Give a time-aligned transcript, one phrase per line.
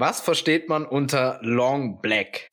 [0.00, 2.52] Was versteht man unter Long Black?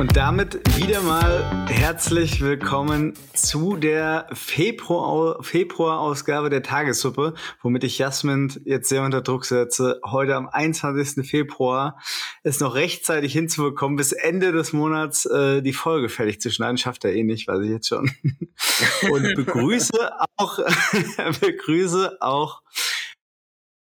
[0.00, 8.50] Und damit wieder mal herzlich willkommen zu der Februar- Februar-Ausgabe der Tagessuppe, womit ich Jasmin
[8.64, 11.28] jetzt sehr unter Druck setze, heute am 21.
[11.28, 12.00] Februar
[12.42, 16.78] es noch rechtzeitig hinzubekommen, bis Ende des Monats äh, die Folge fertig zu schneiden.
[16.78, 18.10] Schafft er eh nicht, weiß ich jetzt schon.
[19.10, 20.60] Und begrüße auch,
[21.42, 22.62] begrüße auch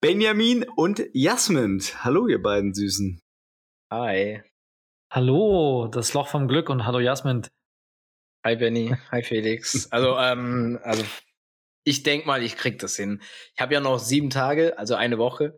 [0.01, 1.79] Benjamin und Jasmin.
[2.03, 3.21] Hallo, ihr beiden Süßen.
[3.91, 4.41] Hi.
[5.09, 7.47] Hallo, das Loch vom Glück und hallo Jasmin.
[8.45, 9.87] Hi Benny, hi Felix.
[9.91, 11.05] Also, ähm, also
[11.85, 13.21] ich denk mal, ich krieg das hin.
[13.55, 15.57] Ich habe ja noch sieben Tage, also eine Woche.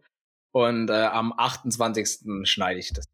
[0.52, 2.48] Und äh, am 28.
[2.48, 3.06] schneide ich das.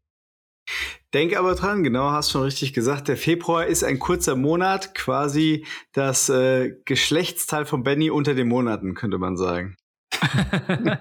[1.14, 3.08] Denk aber dran, genau, hast schon richtig gesagt.
[3.08, 8.94] Der Februar ist ein kurzer Monat, quasi das äh, Geschlechtsteil von Benny unter den Monaten,
[8.94, 9.76] könnte man sagen.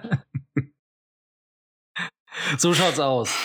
[2.58, 3.36] so schaut's aus.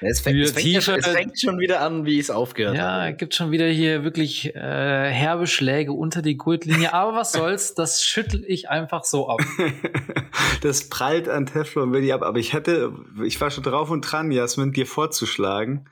[0.00, 3.14] Es fängt, es, fängt ja, es fängt, schon wieder an, wie es aufgehört Ja, habe.
[3.14, 6.92] gibt schon wieder hier wirklich äh, herbe Schläge unter die Gurtlinie.
[6.92, 9.40] Aber was soll's, das schüttel ich einfach so ab.
[10.62, 12.22] das prallt an Teflon Benny ab.
[12.22, 12.92] Aber ich hätte,
[13.24, 15.88] ich war schon drauf und dran, Jasmin, dir vorzuschlagen,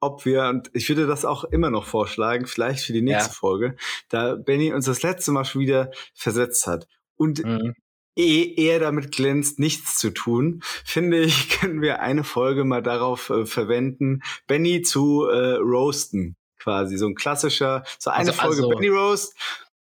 [0.00, 3.34] ob wir, und ich würde das auch immer noch vorschlagen, vielleicht für die nächste ja.
[3.34, 3.76] Folge,
[4.08, 6.86] da Benny uns das letzte Mal schon wieder versetzt hat.
[7.16, 7.74] Und mhm
[8.16, 13.30] eh er damit glänzt, nichts zu tun, finde ich, können wir eine Folge mal darauf
[13.30, 16.36] äh, verwenden, Benny zu äh, roasten.
[16.58, 19.36] Quasi so ein klassischer, so eine also, Folge also, Benny Roast.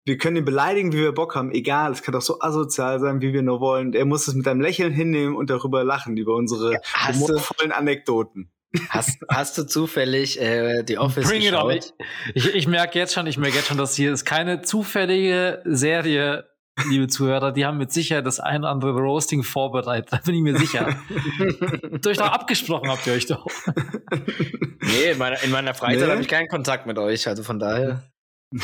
[0.04, 1.52] Wir können ihn beleidigen, wie wir Bock haben.
[1.52, 3.94] Egal, es kann doch so asozial sein, wie wir nur wollen.
[3.94, 8.50] Er muss es mit einem Lächeln hinnehmen und darüber lachen, über unsere ja, humorvollen Anekdoten.
[8.90, 11.74] Hast, hast du zufällig äh, die Office Bring geschaut?
[11.74, 12.06] It on.
[12.36, 16.46] Ich, ich merke jetzt schon, ich merke jetzt schon, dass hier ist keine zufällige Serie
[16.86, 20.12] liebe Zuhörer, die haben mit Sicherheit das ein oder andere Roasting vorbereitet.
[20.12, 20.86] Da bin ich mir sicher.
[21.92, 23.46] habt euch doch abgesprochen, habt ihr euch doch.
[24.82, 26.12] nee, in meiner, in meiner Freizeit nee.
[26.12, 28.04] habe ich keinen Kontakt mit euch, also von daher.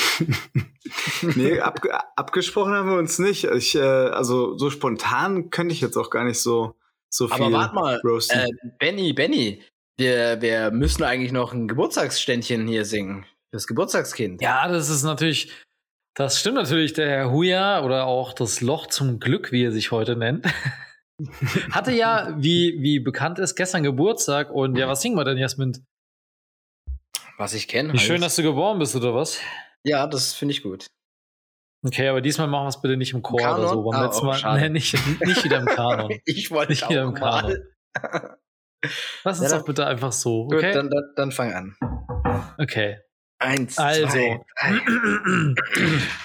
[1.36, 1.80] nee, ab,
[2.16, 3.44] abgesprochen haben wir uns nicht.
[3.46, 6.76] Ich, äh, also so spontan könnte ich jetzt auch gar nicht so,
[7.10, 8.48] so viel Aber warte mal, äh,
[8.80, 9.62] Benny, Benny,
[9.98, 13.26] wir, wir müssen eigentlich noch ein Geburtstagsständchen hier singen.
[13.52, 14.42] Das Geburtstagskind.
[14.42, 15.52] Ja, das ist natürlich
[16.16, 19.92] das stimmt natürlich, der Herr Huja oder auch das Loch zum Glück, wie er sich
[19.92, 20.46] heute nennt,
[21.72, 25.86] hatte ja, wie, wie bekannt ist, gestern Geburtstag und ja, was singen wir denn, Jasmin?
[27.38, 27.94] Was ich kenne.
[27.94, 29.40] Wie schön, dass du geboren bist, oder was?
[29.84, 30.88] Ja, das finde ich gut.
[31.86, 33.84] Okay, aber diesmal machen wir es bitte nicht im Chor Im oder so.
[33.84, 34.94] Beim ah, letzten oh, Mal, nee, nicht,
[35.26, 36.18] nicht wieder im Kanon.
[36.26, 37.58] ich wollte nicht wieder im Kanon.
[39.24, 40.46] Lass uns ja, doch bitte einfach so.
[40.46, 40.68] Okay?
[40.68, 41.76] Gut, dann, dann, dann fang an.
[42.58, 43.00] Okay.
[43.40, 44.40] Eins, also, zwei,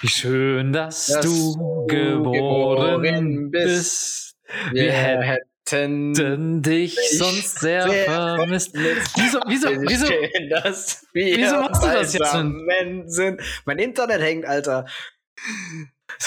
[0.01, 4.35] wie schön, dass, dass du geboren, geboren bist.
[4.71, 8.73] Wir, Wir hätten dich sonst sehr, sehr vermisst.
[8.73, 13.13] Wieso, wieso, wieso, schön, dass wir wieso machst du das jetzt?
[13.13, 13.41] Sind?
[13.65, 14.85] Mein Internet hängt, Alter.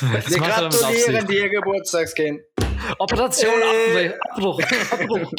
[0.01, 2.41] Wir gratulieren dir, Geburtstagskind.
[2.99, 3.53] Operation
[3.95, 4.61] äh, Abbruch.
[4.91, 5.33] Abbruch.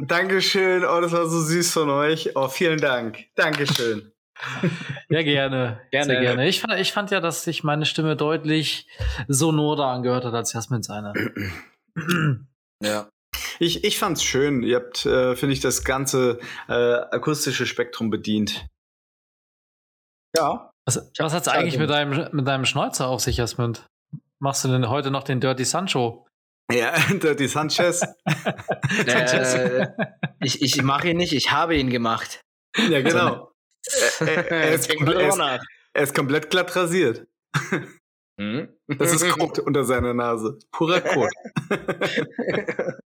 [0.06, 0.84] Dankeschön.
[0.84, 2.34] Oh, das war so süß von euch.
[2.34, 3.26] Oh, vielen Dank.
[3.34, 4.12] Dankeschön.
[5.08, 5.80] Ja, gerne.
[5.90, 6.48] Gerne, Sehr gerne.
[6.48, 8.86] Ich fand, ich fand ja, dass sich meine Stimme deutlich
[9.28, 11.12] sonorer angehört hat als Jasmin seine.
[12.82, 13.08] ja.
[13.58, 14.62] Ich, ich fand's schön.
[14.62, 16.38] Ihr habt, äh, finde ich, das ganze
[16.68, 18.66] äh, akustische Spektrum bedient.
[20.36, 20.70] Ja.
[20.84, 23.78] Was, was hat's eigentlich mit deinem, mit deinem Schnäuzer auf sich, Jasmin?
[24.38, 26.26] Machst du denn heute noch den Dirty Sancho?
[26.70, 28.02] Ja, Dirty Sanchez.
[29.06, 29.88] äh,
[30.40, 32.40] ich ich mache ihn nicht, ich habe ihn gemacht.
[32.90, 33.52] Ja, genau.
[34.20, 35.40] Er, ist komplett, er, ist,
[35.92, 37.26] er, ist, komplett glatt rasiert.
[38.38, 38.68] Hm?
[38.86, 40.58] Das ist Kot unter seiner Nase.
[40.70, 41.30] Purer Kot.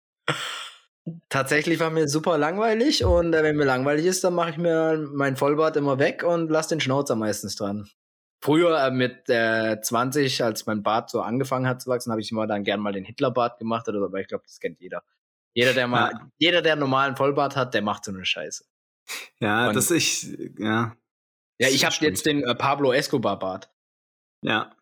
[1.28, 5.08] Tatsächlich war mir super langweilig und äh, wenn mir langweilig ist, dann mache ich mir
[5.12, 7.88] mein Vollbart immer weg und lasse den Schnauzer meistens dran.
[8.42, 12.30] Früher äh, mit äh, 20, als mein Bart so angefangen hat zu wachsen, habe ich
[12.30, 15.02] immer dann gern mal den Hitlerbart gemacht oder so, aber ich glaube, das kennt jeder.
[15.52, 16.30] Jeder, der mal, ja.
[16.38, 18.64] jeder, der einen normalen Vollbart hat, der macht so eine Scheiße.
[19.40, 20.28] Ja, Und, das ich,
[20.58, 20.96] ja.
[21.60, 23.70] Ja, ich habe jetzt den äh, Pablo Escobar Bart.
[24.42, 24.74] Ja.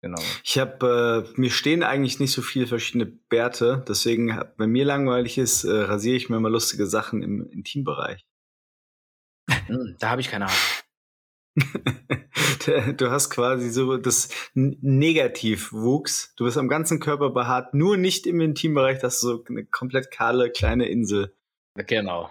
[0.00, 0.20] Genau.
[0.42, 5.38] Ich habe, äh, mir stehen eigentlich nicht so viele verschiedene Bärte, deswegen, wenn mir langweilig
[5.38, 8.26] ist, äh, rasiere ich mir mal lustige Sachen im Intimbereich.
[9.48, 10.58] Hm, da habe ich keine Ahnung.
[12.98, 16.34] du hast quasi so das Negativwuchs.
[16.36, 20.10] Du bist am ganzen Körper behaart, nur nicht im Intimbereich, das ist so eine komplett
[20.10, 21.34] kahle kleine Insel.
[21.76, 22.30] Genau.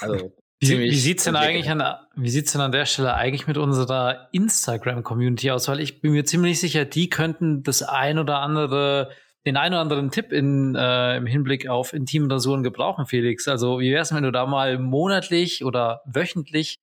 [0.00, 1.82] Also Wie, wie sieht's denn eigentlich an,
[2.14, 5.66] wie sieht's denn an der Stelle eigentlich mit unserer Instagram-Community aus?
[5.66, 9.10] Weil ich bin mir ziemlich sicher, die könnten das ein oder andere,
[9.44, 13.48] den ein oder anderen Tipp in, äh, im Hinblick auf intime Rasuren gebrauchen, Felix.
[13.48, 16.78] Also, wie wär's, wenn du da mal monatlich oder wöchentlich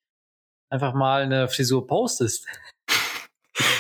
[0.70, 2.46] einfach mal eine Frisur postest?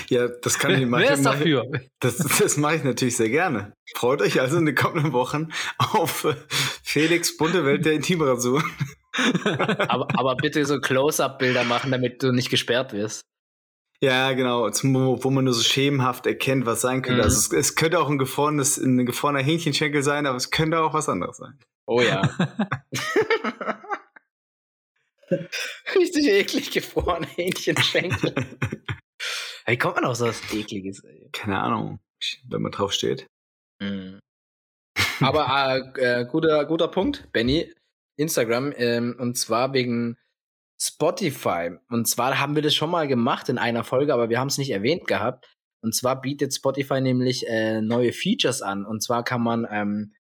[0.10, 1.04] Ja, das kann ich machen.
[1.04, 1.72] Wer ist dafür?
[2.00, 3.74] Das, das mache ich natürlich sehr gerne.
[3.96, 6.28] Freut euch also in den kommenden Wochen auf
[6.84, 8.64] Felix bunte Welt der Intimrasur.
[9.88, 13.22] Aber, aber bitte so Close-Up-Bilder machen, damit du nicht gesperrt wirst.
[14.02, 17.20] Ja, genau, wo man nur so schemenhaft erkennt, was sein könnte.
[17.20, 17.26] Mhm.
[17.26, 20.94] Also es, es, könnte auch ein gefrorenes, ein gefrorener Hähnchenschenkel sein, aber es könnte auch
[20.94, 21.60] was anderes sein.
[21.86, 22.22] Oh ja.
[25.96, 28.34] Richtig eklig gefrorene Hähnchenschenkel.
[29.68, 31.04] Wie kommt man auf so was Ekliges?
[31.04, 31.30] Ey?
[31.34, 32.00] Keine Ahnung,
[32.48, 33.28] wenn man drauf steht.
[33.82, 34.20] Mhm.
[35.20, 37.74] Aber äh, äh, guter, guter Punkt, Benny.
[38.20, 40.18] Instagram, ähm, und zwar wegen
[40.82, 41.72] Spotify.
[41.90, 44.58] Und zwar haben wir das schon mal gemacht in einer Folge, aber wir haben es
[44.58, 45.46] nicht erwähnt gehabt.
[45.82, 48.86] Und zwar bietet Spotify nämlich äh, neue Features an.
[48.86, 50.14] Und zwar kann man ähm,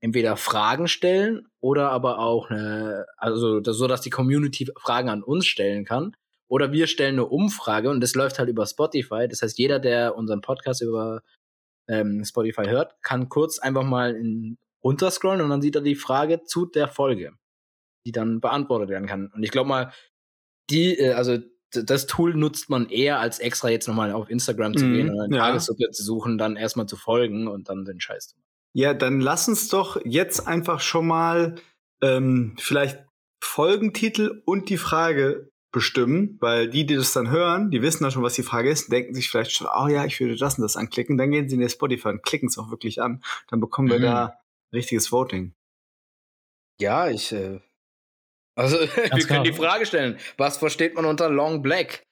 [0.00, 5.22] entweder Fragen stellen oder aber auch eine, also das, so, dass die Community Fragen an
[5.22, 6.14] uns stellen kann.
[6.50, 9.28] Oder wir stellen eine Umfrage und das läuft halt über Spotify.
[9.28, 11.22] Das heißt, jeder, der unseren Podcast über
[11.88, 16.44] ähm, Spotify hört, kann kurz einfach mal in, runterscrollen und dann sieht er die Frage
[16.44, 17.32] zu der Folge,
[18.06, 19.30] die dann beantwortet werden kann.
[19.34, 19.92] Und ich glaube mal,
[20.70, 21.38] die, äh, also
[21.70, 25.20] das Tool nutzt man eher als extra jetzt nochmal auf Instagram zu mm, gehen und
[25.20, 25.42] eine ja.
[25.42, 28.46] Tagessuppe zu suchen, dann erstmal zu folgen und dann den Scheiß zu machen.
[28.72, 31.56] Ja, dann lass uns doch jetzt einfach schon mal
[32.02, 33.04] ähm, vielleicht
[33.40, 38.22] Folgentitel und die Frage bestimmen, weil die, die das dann hören, die wissen dann schon,
[38.22, 40.76] was die Frage ist, denken sich vielleicht schon, oh ja, ich würde das und das
[40.76, 43.22] anklicken, dann gehen sie in der Spotify und klicken es auch wirklich an.
[43.48, 44.02] Dann bekommen wir mhm.
[44.02, 44.38] da
[44.72, 45.54] richtiges Voting.
[46.80, 47.60] Ja, ich, äh,
[48.54, 49.42] also wir können genau.
[49.42, 52.02] die Frage stellen, was versteht man unter Long Black?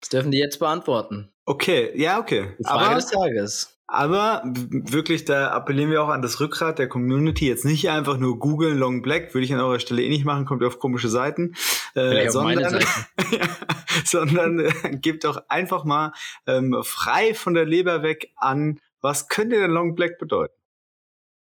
[0.00, 1.32] Das dürfen die jetzt beantworten.
[1.44, 2.54] Okay, ja, okay.
[2.58, 3.78] Die Frage aber, des Tages.
[3.86, 7.46] Aber wirklich, da appellieren wir auch an das Rückgrat der Community.
[7.46, 10.44] Jetzt nicht einfach nur googeln Long Black, würde ich an eurer Stelle eh nicht machen,
[10.44, 11.54] kommt ihr auf komische Seiten.
[11.94, 12.86] Äh, sondern, Seiten.
[14.04, 16.12] sondern äh, gebt doch einfach mal
[16.46, 20.54] ähm, frei von der Leber weg an, was könnte denn Long Black bedeuten?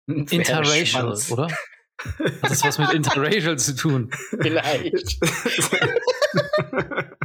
[0.07, 1.47] Interracial, oder?
[1.47, 4.11] Hat das was mit Interracial zu tun?
[4.39, 5.19] Vielleicht.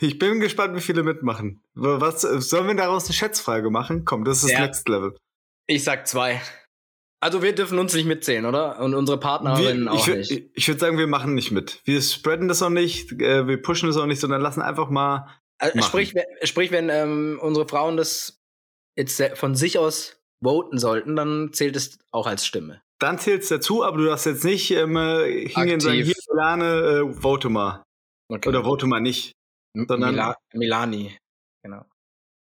[0.00, 1.62] Ich bin gespannt, wie viele mitmachen.
[1.74, 4.04] Was sollen wir daraus eine Schätzfrage machen?
[4.04, 4.60] Komm, das ist ja.
[4.60, 5.16] das Next Level.
[5.66, 6.40] Ich sag zwei.
[7.20, 8.80] Also wir dürfen uns nicht mitzählen, oder?
[8.80, 10.30] Und unsere Partnerinnen wir, auch ich, nicht.
[10.30, 11.80] Ich, ich würde sagen, wir machen nicht mit.
[11.84, 15.26] Wir spreaden das auch nicht, äh, wir pushen das auch nicht, sondern lassen einfach mal.
[15.58, 16.14] Also, sprich,
[16.44, 18.37] sprich, wenn ähm, unsere Frauen das
[18.98, 22.82] jetzt von sich aus voten sollten, dann zählt es auch als Stimme.
[22.98, 26.64] Dann zählt es dazu, aber du darfst jetzt nicht ähm, hingehen und sagen, hier, Milane,
[26.64, 27.84] äh, vote mal.
[28.28, 28.48] Okay.
[28.48, 29.32] Oder vote mal nicht.
[29.74, 31.16] Sondern Mila Milani,
[31.62, 31.84] genau.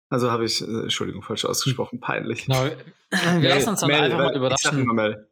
[0.09, 2.45] Also habe ich, äh, Entschuldigung, falsch ausgesprochen, peinlich.
[2.45, 2.65] Genau.
[3.39, 4.85] Wir lassen uns dann Mel, einfach mal überraschen.
[4.85, 5.27] Mal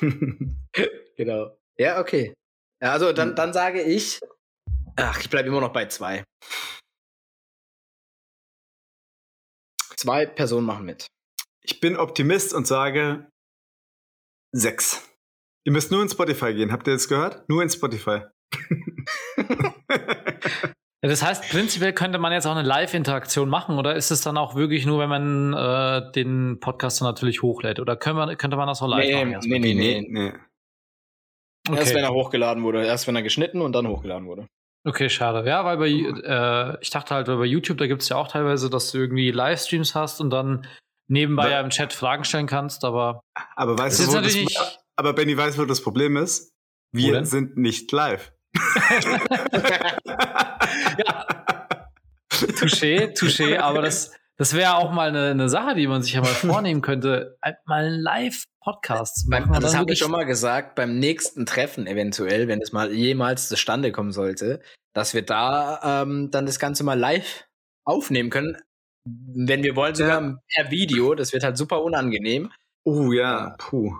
[1.16, 1.58] genau.
[1.76, 2.34] Ja, okay.
[2.82, 4.20] Ja, also dann, dann sage ich,
[4.96, 6.24] ach, ich bleibe immer noch bei zwei.
[9.98, 11.08] Zwei Personen machen mit.
[11.60, 13.28] Ich bin Optimist und sage
[14.52, 15.10] sechs.
[15.64, 16.70] Ihr müsst nur in Spotify gehen.
[16.70, 17.48] Habt ihr das gehört?
[17.48, 18.20] Nur in Spotify.
[21.00, 24.56] Das heißt, prinzipiell könnte man jetzt auch eine Live-Interaktion machen oder ist es dann auch
[24.56, 27.78] wirklich nur, wenn man äh, den Podcast dann natürlich hochlädt?
[27.78, 29.48] Oder können wir, könnte man das auch live nee, machen?
[29.48, 30.32] Nee, nee, nee, nee.
[31.68, 31.78] Okay.
[31.78, 34.48] Erst wenn er hochgeladen wurde, erst wenn er geschnitten und dann hochgeladen wurde.
[34.84, 35.48] Okay, schade.
[35.48, 38.28] Ja, weil bei, äh, ich dachte halt, weil bei YouTube, da gibt es ja auch
[38.28, 40.66] teilweise, dass du irgendwie Livestreams hast und dann
[41.08, 43.20] nebenbei ja im Chat Fragen stellen kannst, aber.
[43.56, 46.52] Aber weißt du, wo das, aber Benny weiß, wo das Problem ist?
[46.92, 48.32] Wir sind nicht live.
[50.98, 51.26] ja.
[52.30, 56.20] Touché, touché, aber das, das wäre auch mal eine, eine, Sache, die man sich ja
[56.20, 59.52] mal vornehmen könnte, mal einen Live-Podcast zu machen.
[59.60, 63.90] Das habe ich schon mal gesagt, beim nächsten Treffen eventuell, wenn es mal jemals zustande
[63.90, 64.60] kommen sollte,
[64.94, 67.46] dass wir da ähm, dann das Ganze mal live
[67.84, 68.56] aufnehmen können.
[69.04, 70.36] Wenn wir wollen, sogar ja.
[70.54, 71.14] per Video.
[71.14, 72.52] Das wird halt super unangenehm.
[72.84, 73.96] Oh ja, puh.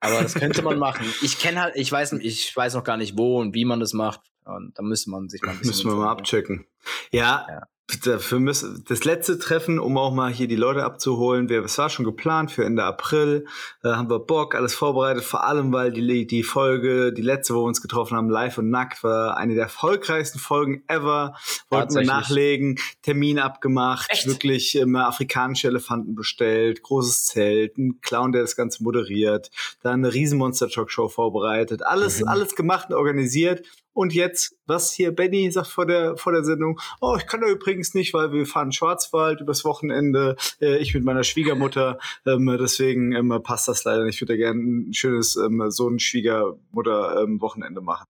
[0.00, 1.06] Aber das könnte man machen.
[1.22, 3.92] Ich kenne halt, ich weiß, ich weiß noch gar nicht wo und wie man das
[3.92, 4.20] macht.
[4.44, 5.70] Und da müsste man sich mal ein bisschen.
[5.70, 6.66] Müssen wir mal abchecken.
[7.10, 7.62] Ja, ja.
[7.98, 11.90] Dafür müssen, das letzte Treffen, um auch mal hier die Leute abzuholen, wir, es war
[11.90, 13.46] schon geplant für Ende April,
[13.82, 17.60] da haben wir Bock, alles vorbereitet, vor allem, weil die, die Folge, die letzte, wo
[17.60, 21.34] wir uns getroffen haben, live und nackt, war eine der erfolgreichsten Folgen ever,
[21.68, 24.26] wollten wir nachlegen, Termin abgemacht, Echt?
[24.26, 29.50] wirklich immer afrikanische Elefanten bestellt, großes Zelt, ein Clown, der das Ganze moderiert,
[29.82, 32.28] dann eine riesen Monster-Talk-Show vorbereitet, alles, mhm.
[32.28, 36.78] alles gemacht und organisiert und jetzt, was hier Benny sagt vor der, vor der Sendung,
[37.00, 41.04] oh, ich kann da übrigens nicht, weil wir fahren Schwarzwald übers Wochenende, äh, ich mit
[41.04, 44.16] meiner Schwiegermutter, ähm, deswegen ähm, passt das leider nicht.
[44.16, 48.04] Ich würde gerne ein schönes ähm, Sohn-Schwiegermutter-Wochenende ähm, machen.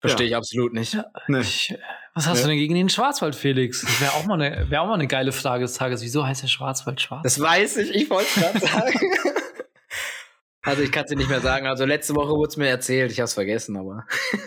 [0.00, 0.32] Verstehe ja.
[0.32, 0.98] ich absolut nicht.
[1.28, 1.40] Nee.
[1.40, 1.74] Ich,
[2.14, 2.42] was hast nee.
[2.42, 3.80] du denn gegen den Schwarzwald, Felix?
[3.80, 6.02] Das wäre auch, mal eine, wär auch mal eine geile Frage des Tages.
[6.02, 7.22] Wieso heißt der Schwarzwald schwarz?
[7.22, 9.00] Das weiß ich, ich wollte es gerade sagen.
[10.64, 11.66] Also ich kann es dir nicht mehr sagen.
[11.66, 14.06] Also letzte Woche wurde es mir erzählt, ich habe es vergessen, aber.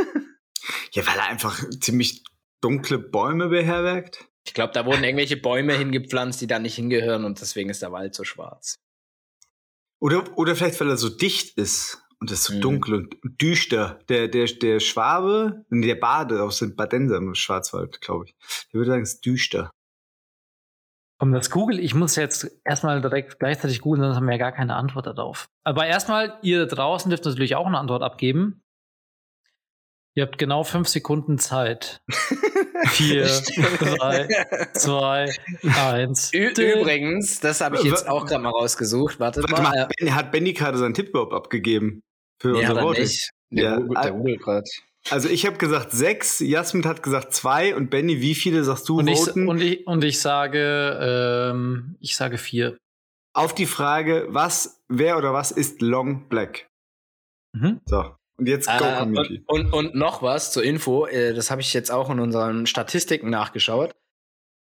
[0.92, 2.24] Ja, weil er einfach ziemlich
[2.62, 4.26] dunkle Bäume beherbergt.
[4.46, 7.92] Ich glaube, da wurden irgendwelche Bäume hingepflanzt, die da nicht hingehören und deswegen ist der
[7.92, 8.76] Wald so schwarz.
[10.00, 12.62] Oder, oder vielleicht, weil er so dicht ist und es so mhm.
[12.62, 14.00] dunkel und düster.
[14.10, 18.36] Der, der, der Schwabe, der Bade aus dem Badenser im Schwarzwald, glaube ich.
[18.72, 19.72] Der würde sagen, es ist düster.
[21.20, 24.52] Komm, das Google, ich muss jetzt erstmal direkt gleichzeitig googeln, sonst haben wir ja gar
[24.52, 25.50] keine Antwort darauf.
[25.64, 28.62] Aber erstmal, ihr draußen dürft natürlich auch eine Antwort abgeben.
[30.14, 32.02] Ihr habt genau fünf Sekunden Zeit.
[32.88, 33.26] Vier,
[33.78, 34.28] drei,
[34.74, 35.32] zwei,
[35.80, 36.34] eins.
[36.34, 39.20] Übrigens, das habe ich jetzt auch gerade mal rausgesucht.
[39.20, 39.90] Wartet Warte mal.
[40.02, 40.16] mal.
[40.16, 42.02] Hat Benny gerade seinen Tipp überhaupt abgegeben?
[42.40, 43.02] Für nee, unsere Worte?
[43.02, 43.30] Nicht.
[43.52, 44.70] Der, ja, Google, der Google gerade.
[45.10, 49.00] Also ich habe gesagt sechs, Jasmin hat gesagt zwei und Benny, wie viele sagst du
[49.00, 49.44] und voten?
[49.44, 52.78] Ich, und, ich, und ich sage, ähm, ich sage vier.
[53.34, 56.68] Auf die Frage, was, wer oder was ist Long Black?
[57.54, 57.80] Mhm.
[57.86, 58.16] So.
[58.40, 59.44] Und jetzt Go äh, Community.
[59.48, 62.68] Und, und, und, noch was zur Info, äh, das habe ich jetzt auch in unseren
[62.68, 63.96] Statistiken nachgeschaut.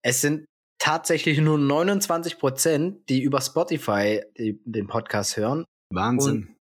[0.03, 0.47] Es sind
[0.79, 5.65] tatsächlich nur 29 Prozent, die über Spotify die, den Podcast hören.
[5.93, 6.57] Wahnsinn.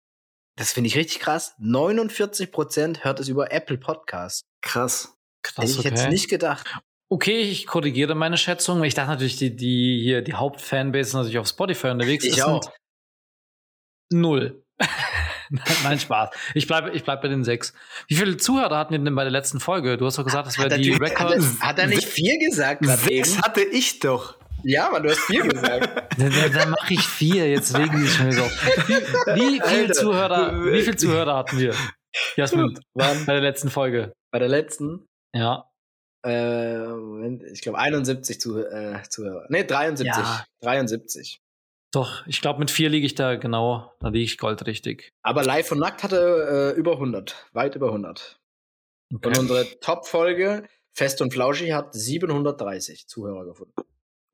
[0.57, 1.53] Das finde ich richtig krass.
[1.59, 4.43] 49 Prozent hört es über Apple Podcast.
[4.61, 5.15] Krass.
[5.43, 5.63] Krass.
[5.63, 5.89] Hätte ich okay.
[5.89, 6.67] jetzt nicht gedacht.
[7.09, 8.83] Okay, ich korrigiere meine Schätzung.
[8.83, 12.25] Ich dachte natürlich, die, die hier, die Hauptfanbase ist natürlich auf Spotify unterwegs.
[12.25, 12.69] Ich auch.
[14.11, 14.65] Null.
[15.83, 16.31] Nein, Spaß.
[16.55, 17.73] Ich bleibe ich bleib bei den sechs.
[18.07, 19.95] Wie viele Zuhörer hatten wir denn bei der letzten Folge?
[19.95, 21.19] Du hast doch gesagt, das wäre die Record.
[21.19, 22.83] Hat er, hat er nicht vier gesagt?
[22.83, 24.36] Sechs hatte ich doch.
[24.63, 26.19] Ja, aber du hast vier gesagt.
[26.19, 28.41] dann, dann, dann mache ich vier, jetzt wegen die schon so.
[28.41, 31.73] Wie, wie viele Zuhörer, wie viele Zuhörer hatten wir?
[32.35, 33.25] Jasmin, Wann?
[33.25, 34.13] bei der letzten Folge.
[34.31, 35.07] Bei der letzten?
[35.33, 35.69] Ja.
[36.25, 39.45] Äh, ich glaube 71 Zuh äh, Zuhörer.
[39.49, 40.07] Nee, 73.
[40.07, 40.45] Ja.
[40.61, 41.41] 73.
[41.91, 45.13] Doch, ich glaube, mit vier liege ich da genau, da liege ich goldrichtig.
[45.21, 48.39] Aber live und nackt hatte äh, über 100, weit über 100.
[49.13, 49.27] Okay.
[49.27, 53.73] Und unsere Top-Folge, Fest und Flauschig, hat 730 Zuhörer gefunden.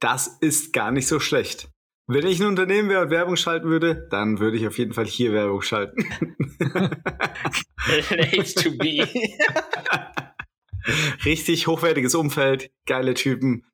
[0.03, 1.69] Das ist gar nicht so schlecht.
[2.07, 5.05] Wenn ich ein Unternehmen wäre und Werbung schalten würde, dann würde ich auf jeden Fall
[5.05, 6.03] hier Werbung schalten.
[8.61, 9.07] to be.
[11.23, 13.65] Richtig hochwertiges Umfeld, geile Typen.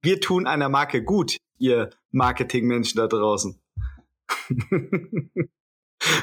[0.00, 3.60] Wir tun einer Marke gut, ihr Marketingmenschen da draußen.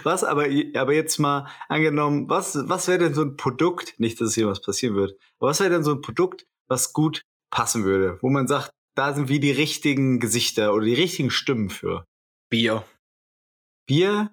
[0.02, 4.34] was aber, aber jetzt mal angenommen, was, was wäre denn so ein Produkt, nicht, dass
[4.34, 8.18] hier was passieren wird, aber was wäre denn so ein Produkt, was gut passen würde,
[8.22, 12.06] wo man sagt, da sind wie die richtigen Gesichter oder die richtigen Stimmen für?
[12.50, 12.86] Bier.
[13.88, 14.32] Bier?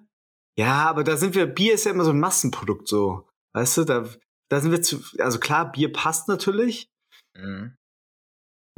[0.57, 3.27] Ja, aber da sind wir, Bier ist ja immer so ein Massenprodukt so.
[3.53, 4.07] Weißt du, da,
[4.49, 6.87] da sind wir zu, also klar, Bier passt natürlich.
[7.37, 7.75] Mhm.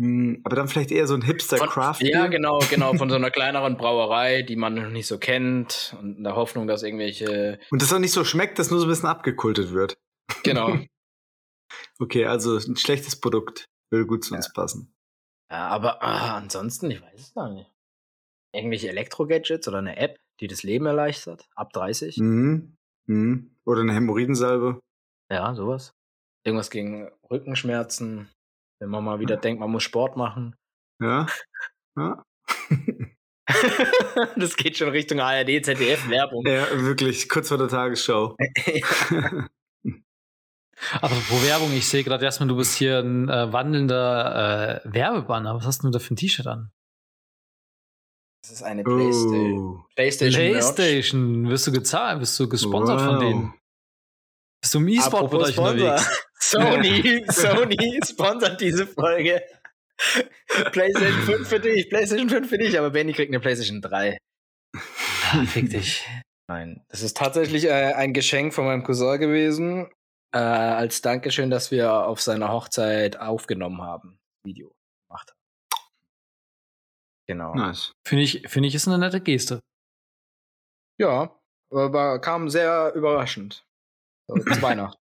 [0.01, 2.01] Hm, aber dann vielleicht eher so ein Hipster-Craft.
[2.01, 6.17] Ja, genau, genau, von so einer kleineren Brauerei, die man noch nicht so kennt und
[6.17, 7.59] in der Hoffnung, dass irgendwelche.
[7.69, 9.95] Und das auch nicht so schmeckt, dass nur so ein bisschen abgekultet wird.
[10.43, 10.79] Genau.
[11.99, 14.37] okay, also ein schlechtes Produkt würde gut zu ja.
[14.37, 14.92] uns passen.
[15.53, 17.71] Ja, aber ah, ansonsten, ich weiß es gar nicht.
[18.55, 22.17] Irgendwelche Elektro-Gadgets oder eine App, die das Leben erleichtert, ab 30.
[22.17, 22.75] Mhm.
[23.05, 23.55] Mhm.
[23.63, 24.79] Oder eine Hämorrhoidensalbe.
[25.29, 25.93] Ja, sowas.
[26.43, 28.31] Irgendwas gegen Rückenschmerzen,
[28.79, 30.55] wenn man mal wieder denkt, man muss Sport machen.
[30.99, 31.27] Ja.
[31.97, 32.23] Ja.
[34.35, 36.47] das geht schon Richtung ARD, ZDF, Werbung.
[36.47, 38.35] Ja, wirklich, kurz vor der Tagesschau.
[39.27, 39.62] Aber
[40.99, 45.55] pro Werbung, ich sehe gerade erstmal, du bist hier ein äh, wandelnder äh, Werbebanner.
[45.55, 46.71] Was hast du da für ein T-Shirt an?
[48.43, 49.77] Das ist eine Playstation.
[49.79, 49.85] Oh.
[49.95, 50.51] Playstation.
[50.51, 51.49] Playstation.
[51.49, 52.19] Wirst du gezahlt?
[52.19, 53.07] Bist du gesponsert wow.
[53.07, 53.53] von denen?
[54.61, 56.25] Bist du im E-Sport-Bereich unterwegs?
[56.39, 59.41] Sony, Sony sponsert diese Folge.
[60.71, 64.17] PlayStation 5 für dich, PlayStation 5 für dich, aber Benny kriegt eine PlayStation 3.
[64.75, 66.05] Ah, fick dich.
[66.49, 69.89] Nein, das ist tatsächlich äh, ein Geschenk von meinem Cousin gewesen,
[70.33, 74.19] äh, als Dankeschön, dass wir auf seiner Hochzeit aufgenommen haben.
[74.43, 74.73] Video.
[77.27, 77.53] Genau.
[77.55, 77.93] Nice.
[78.05, 79.59] Finde ich, finde ich, ist eine nette Geste.
[80.99, 81.35] Ja,
[81.71, 83.65] aber kam sehr überraschend.
[84.27, 84.99] So, zu Weihnachten.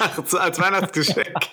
[0.00, 1.52] Ach, als Weihnachtsgeschenk.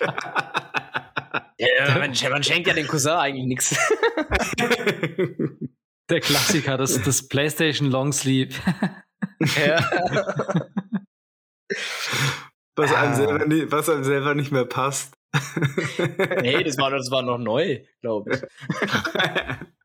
[1.58, 3.76] ja, man, man schenkt ja den Cousin eigentlich nichts.
[6.10, 8.54] Der Klassiker, das, das PlayStation Longsleeve.
[9.40, 9.84] ja.
[12.78, 15.14] Was einem, selber nicht, was einem selber nicht mehr passt.
[16.40, 18.40] nee, das war, das war noch neu, glaube ich.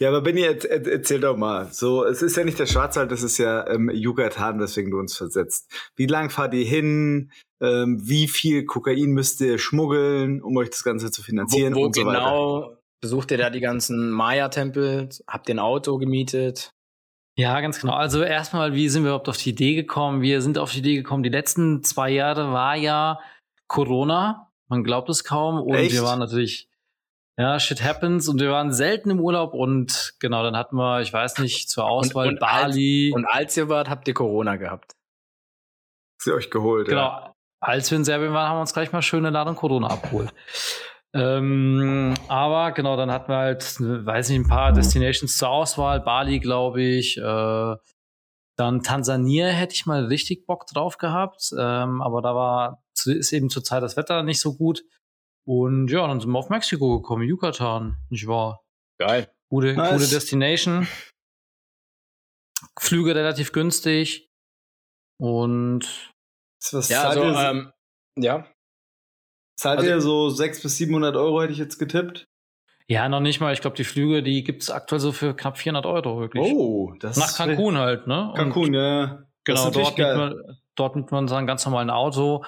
[0.00, 1.70] Ja, aber Benny, erzähl doch mal.
[1.72, 5.14] So, es ist ja nicht der Schwarzwald, das ist ja ähm, Yucatan, weswegen du uns
[5.14, 5.70] versetzt.
[5.94, 7.30] Wie lang fahrt ihr hin?
[7.60, 11.74] Ähm, wie viel Kokain müsst ihr schmuggeln, um euch das Ganze zu finanzieren?
[11.74, 12.82] Wo, wo und so genau weiter?
[13.02, 15.10] besucht ihr da die ganzen Maya-Tempel?
[15.26, 16.72] Habt ihr ein Auto gemietet?
[17.40, 17.94] Ja, ganz genau.
[17.94, 20.20] Also erstmal, wie sind wir überhaupt auf die Idee gekommen?
[20.20, 23.18] Wir sind auf die Idee gekommen, die letzten zwei Jahre war ja
[23.66, 24.52] Corona.
[24.68, 25.58] Man glaubt es kaum.
[25.58, 25.94] Und Echt?
[25.94, 26.68] wir waren natürlich
[27.38, 31.10] ja, shit happens und wir waren selten im Urlaub und genau, dann hatten wir, ich
[31.10, 33.10] weiß nicht, zur Auswahl und, und Bali.
[33.14, 34.94] Als, und als ihr wart, habt ihr Corona gehabt.
[36.18, 37.00] Sie euch geholt, genau.
[37.00, 37.34] ja.
[37.60, 40.34] Als wir in Serbien waren, haben wir uns gleich mal schöne Ladung Corona abgeholt.
[41.12, 46.00] Ähm, aber genau, dann hatten wir halt, weiß nicht, ein paar Destinations zur Auswahl.
[46.00, 47.16] Bali, glaube ich.
[47.16, 47.76] Äh,
[48.56, 51.50] dann Tansania hätte ich mal richtig Bock drauf gehabt.
[51.58, 54.84] Ähm, aber da war, ist eben zurzeit das Wetter nicht so gut.
[55.46, 58.62] Und ja, dann sind wir auf Mexiko gekommen, Yucatan, nicht wahr?
[58.98, 59.32] Geil.
[59.48, 59.92] Gute, nice.
[59.92, 60.86] gute Destination.
[62.78, 64.30] Flüge relativ günstig.
[65.18, 66.12] Und.
[66.70, 67.72] Was ja, also, ähm,
[68.16, 68.46] ja.
[69.60, 72.26] Zahlt also, ihr so 600 bis 700 Euro, hätte ich jetzt getippt?
[72.88, 73.52] Ja, noch nicht mal.
[73.52, 76.50] Ich glaube, die Flüge, die gibt es aktuell so für knapp 400 Euro, wirklich.
[76.50, 78.32] Oh, das Nach Cancun halt, ne?
[78.34, 79.22] Cancun, Und ja.
[79.44, 80.34] Genau, dort mit, man,
[80.76, 82.42] dort mit man seinem ganz normalen Auto.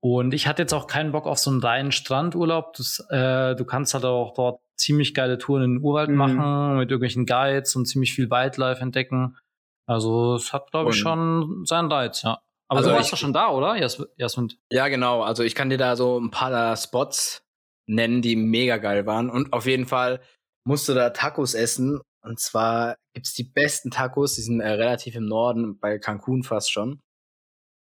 [0.00, 2.74] Und ich hatte jetzt auch keinen Bock auf so einen reinen Strandurlaub.
[2.74, 6.16] Das, äh, du kannst halt auch dort ziemlich geile Touren in den Urwald mhm.
[6.16, 9.38] machen, mit irgendwelchen Guides und ziemlich viel Wildlife entdecken.
[9.86, 12.42] Also es hat, glaube ich, schon seinen Reiz, ja.
[12.68, 14.52] Aber also du warst doch schon da, oder, Jasmin?
[14.70, 15.22] Ja, genau.
[15.22, 17.42] Also ich kann dir da so ein paar Spots
[17.86, 19.30] nennen, die mega geil waren.
[19.30, 20.20] Und auf jeden Fall
[20.64, 22.00] musst du da Tacos essen.
[22.22, 26.70] Und zwar gibt's die besten Tacos, die sind äh, relativ im Norden, bei Cancun fast
[26.70, 27.00] schon.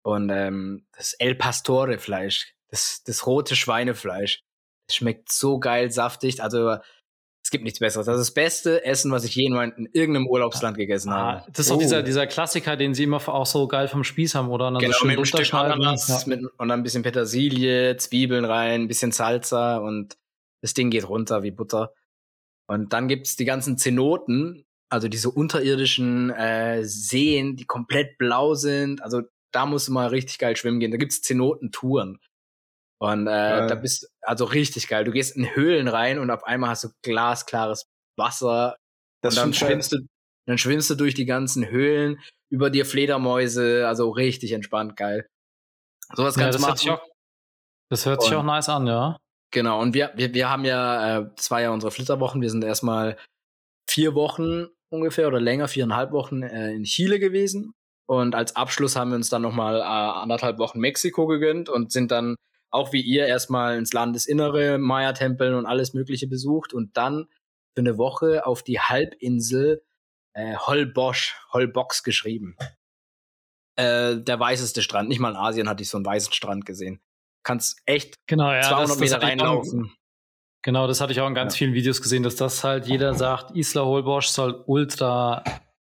[0.04, 4.42] Und ähm, das El Pastore Fleisch, das, das rote Schweinefleisch,
[4.86, 6.42] das schmeckt so geil saftig.
[6.42, 6.76] Also
[7.44, 8.06] es gibt nichts Besseres.
[8.06, 11.52] Das ist das beste Essen, was ich je in, in irgendeinem Urlaubsland gegessen ah, habe.
[11.52, 11.74] Das ist oh.
[11.74, 14.68] auch dieser, dieser Klassiker, den sie immer auch so geil vom Spieß haben, oder?
[14.68, 16.22] Und dann genau, so mit einem Stück Ananas ja.
[16.26, 20.16] mit, und dann ein bisschen Petersilie, Zwiebeln rein, ein bisschen Salsa und
[20.62, 21.92] das Ding geht runter wie Butter.
[22.66, 29.02] Und dann gibt's die ganzen Zenoten, also diese unterirdischen äh, Seen, die komplett blau sind.
[29.02, 29.20] Also
[29.52, 30.90] da musst du mal richtig geil schwimmen gehen.
[30.92, 32.20] Da gibt's Zenoten-Touren.
[32.98, 33.66] Und äh, ja.
[33.66, 35.04] da bist also richtig geil.
[35.04, 38.76] Du gehst in Höhlen rein und auf einmal hast du glasklares Wasser.
[39.22, 39.98] Das und dann schwimmst du,
[40.46, 45.26] dann schwimmst du durch die ganzen Höhlen, über dir Fledermäuse, also richtig entspannt geil.
[46.14, 46.88] Sowas ja, kannst du machen.
[46.88, 47.08] Hört auch,
[47.90, 49.16] das hört sich auch nice an, ja.
[49.50, 52.64] Genau, und wir, wir, wir haben ja, äh, das war ja unsere Flitterwochen, wir sind
[52.64, 53.16] erstmal
[53.88, 57.72] vier Wochen ungefähr oder länger, viereinhalb Wochen äh, in Chile gewesen.
[58.06, 62.10] Und als Abschluss haben wir uns dann nochmal äh, anderthalb Wochen Mexiko gegönnt und sind
[62.10, 62.36] dann
[62.74, 67.28] auch wie ihr erstmal ins Landesinnere, Maya-Tempeln und alles Mögliche besucht und dann
[67.72, 69.82] für eine Woche auf die Halbinsel
[70.34, 72.56] äh, Holbosch, Holbox geschrieben.
[73.76, 75.08] Äh, der weißeste Strand.
[75.08, 77.00] Nicht mal in Asien hatte ich so einen weißen Strand gesehen.
[77.44, 79.92] Kannst echt genau, ja, 200 das, das Meter reinlaufen.
[80.62, 81.58] Genau, das hatte ich auch in ganz ja.
[81.58, 85.44] vielen Videos gesehen, dass das halt jeder sagt, Isla Holbosch soll ultra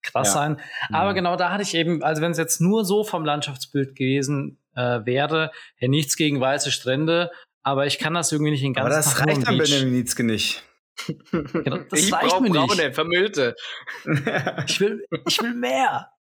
[0.02, 0.32] krass ja.
[0.32, 0.60] sein.
[0.90, 1.16] Aber mhm.
[1.16, 5.04] genau da hatte ich eben, also wenn es jetzt nur so vom Landschaftsbild gewesen äh,
[5.04, 7.30] wäre, ja nichts gegen weiße Strände,
[7.62, 10.64] aber ich kann das irgendwie nicht in ganz Aber das reicht dann Benjamin Nietzsche nicht.
[11.32, 12.94] Genau, das ich reicht mir braune, nicht.
[12.94, 13.56] vermüllte.
[14.66, 16.12] ich will, ich will mehr.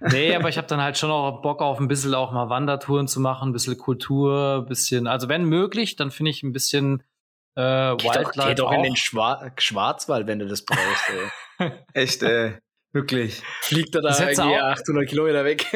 [0.00, 3.06] Nee, aber ich habe dann halt schon auch Bock auf ein bisschen auch mal Wandertouren
[3.06, 7.04] zu machen, ein bisschen Kultur, ein bisschen, also wenn möglich, dann finde ich ein bisschen
[7.54, 8.30] äh, Wildlife.
[8.32, 11.10] Geh doch, geh doch in den Schwar Schwarzwald, wenn du das brauchst.
[11.58, 11.70] Ey.
[11.94, 12.58] Echt, ey.
[12.92, 13.42] Wirklich.
[13.60, 15.66] Fliegt er da irgendwie 800 Kilometer weg.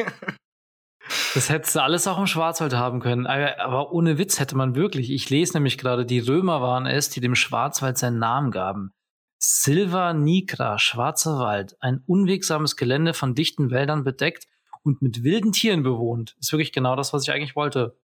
[1.33, 3.25] Das hättest du alles auch im Schwarzwald haben können.
[3.27, 5.11] Aber ohne Witz hätte man wirklich.
[5.11, 8.93] Ich lese nämlich gerade, die Römer waren es, die dem Schwarzwald seinen Namen gaben.
[9.39, 14.47] Silva Nigra, Schwarzer Wald, ein unwegsames Gelände von dichten Wäldern bedeckt
[14.83, 16.35] und mit wilden Tieren bewohnt.
[16.39, 17.97] Ist wirklich genau das, was ich eigentlich wollte.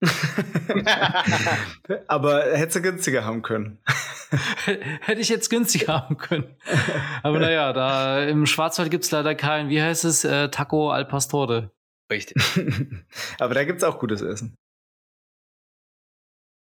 [2.08, 3.78] Aber hättest du günstiger haben können.
[5.00, 6.56] Hätte ich jetzt günstiger haben können.
[7.22, 11.04] Aber naja, da im Schwarzwald gibt es leider kein, wie heißt es, äh, Taco al
[11.04, 11.70] Pastore.
[12.10, 12.36] Richtig.
[13.38, 14.56] Aber da gibt es auch gutes Essen.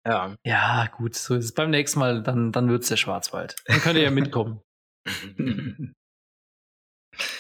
[0.07, 0.35] Ja.
[0.45, 1.53] Ja, gut, so ist es.
[1.53, 3.55] Beim nächsten Mal, dann, dann wird es der Schwarzwald.
[3.65, 4.62] Dann könnt ihr ja mitkommen.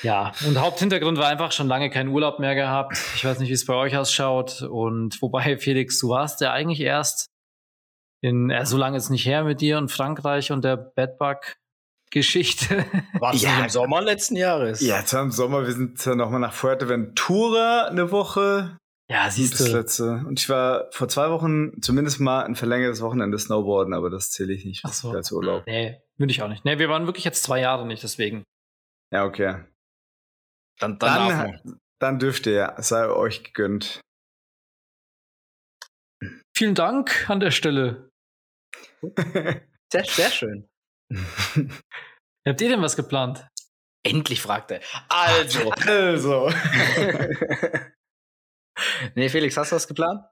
[0.03, 2.97] ja, und Haupthintergrund war einfach schon lange keinen Urlaub mehr gehabt.
[3.15, 4.61] Ich weiß nicht, wie es bei euch ausschaut.
[4.63, 7.27] Und wobei, Felix, du warst ja eigentlich erst
[8.21, 11.55] in, äh, so lange ist nicht her mit dir und Frankreich und der Bedbug.
[12.11, 12.85] Geschichte.
[13.19, 14.81] Warst ja, du im Sommer letzten Jahres?
[14.81, 15.65] Ja, jetzt im Sommer.
[15.65, 18.77] Wir sind ja nochmal nach Fuerteventura eine Woche.
[19.09, 19.63] Ja, siehst du.
[19.63, 20.23] Das letzte.
[20.27, 24.53] Und ich war vor zwei Wochen zumindest mal ein verlängertes Wochenende Snowboarden, aber das zähle
[24.53, 25.11] ich nicht Ach so.
[25.11, 25.63] als Urlaub.
[25.65, 26.63] Nee, würde ich auch nicht.
[26.63, 28.43] Nee, wir waren wirklich jetzt zwei Jahre nicht, deswegen.
[29.11, 29.63] Ja, okay.
[30.79, 33.99] Dann, dann, dann, dann dürft ihr, es sei euch gegönnt.
[36.55, 38.09] Vielen Dank an der Stelle.
[39.01, 40.67] sehr, sehr schön.
[42.47, 43.47] Habt ihr denn was geplant?
[44.03, 44.81] Endlich fragt er.
[45.09, 45.71] Also.
[45.71, 46.49] also.
[49.15, 50.23] nee, Felix, hast du was geplant?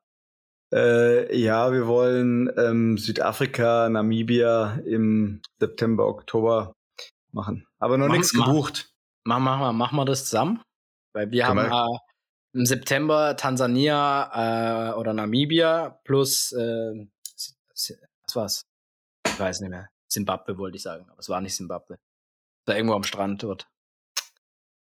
[0.74, 6.74] Äh, ja, wir wollen ähm, Südafrika, Namibia im September, Oktober
[7.32, 7.66] machen.
[7.80, 8.90] Aber noch nichts gebucht.
[9.24, 10.62] Mach, mach, mach, mach mal das zusammen.
[11.14, 11.98] Weil wir Kann haben äh,
[12.54, 17.08] im September Tansania äh, oder Namibia plus äh,
[17.70, 18.62] was war's?
[19.26, 19.90] Ich weiß nicht mehr.
[20.08, 22.00] Simbabwe wollte ich sagen, aber es war nicht Simbabwe.
[22.66, 23.68] Da irgendwo am Strand dort.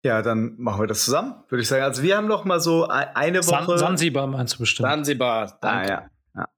[0.03, 1.83] Ja, dann machen wir das zusammen, würde ich sagen.
[1.83, 3.77] Also wir haben noch mal so eine Woche.
[3.77, 4.87] Sansibar meinst du bestimmt.
[4.87, 5.67] Sansibar, danke.
[5.67, 6.09] Ah, ja.
[6.35, 6.49] ja.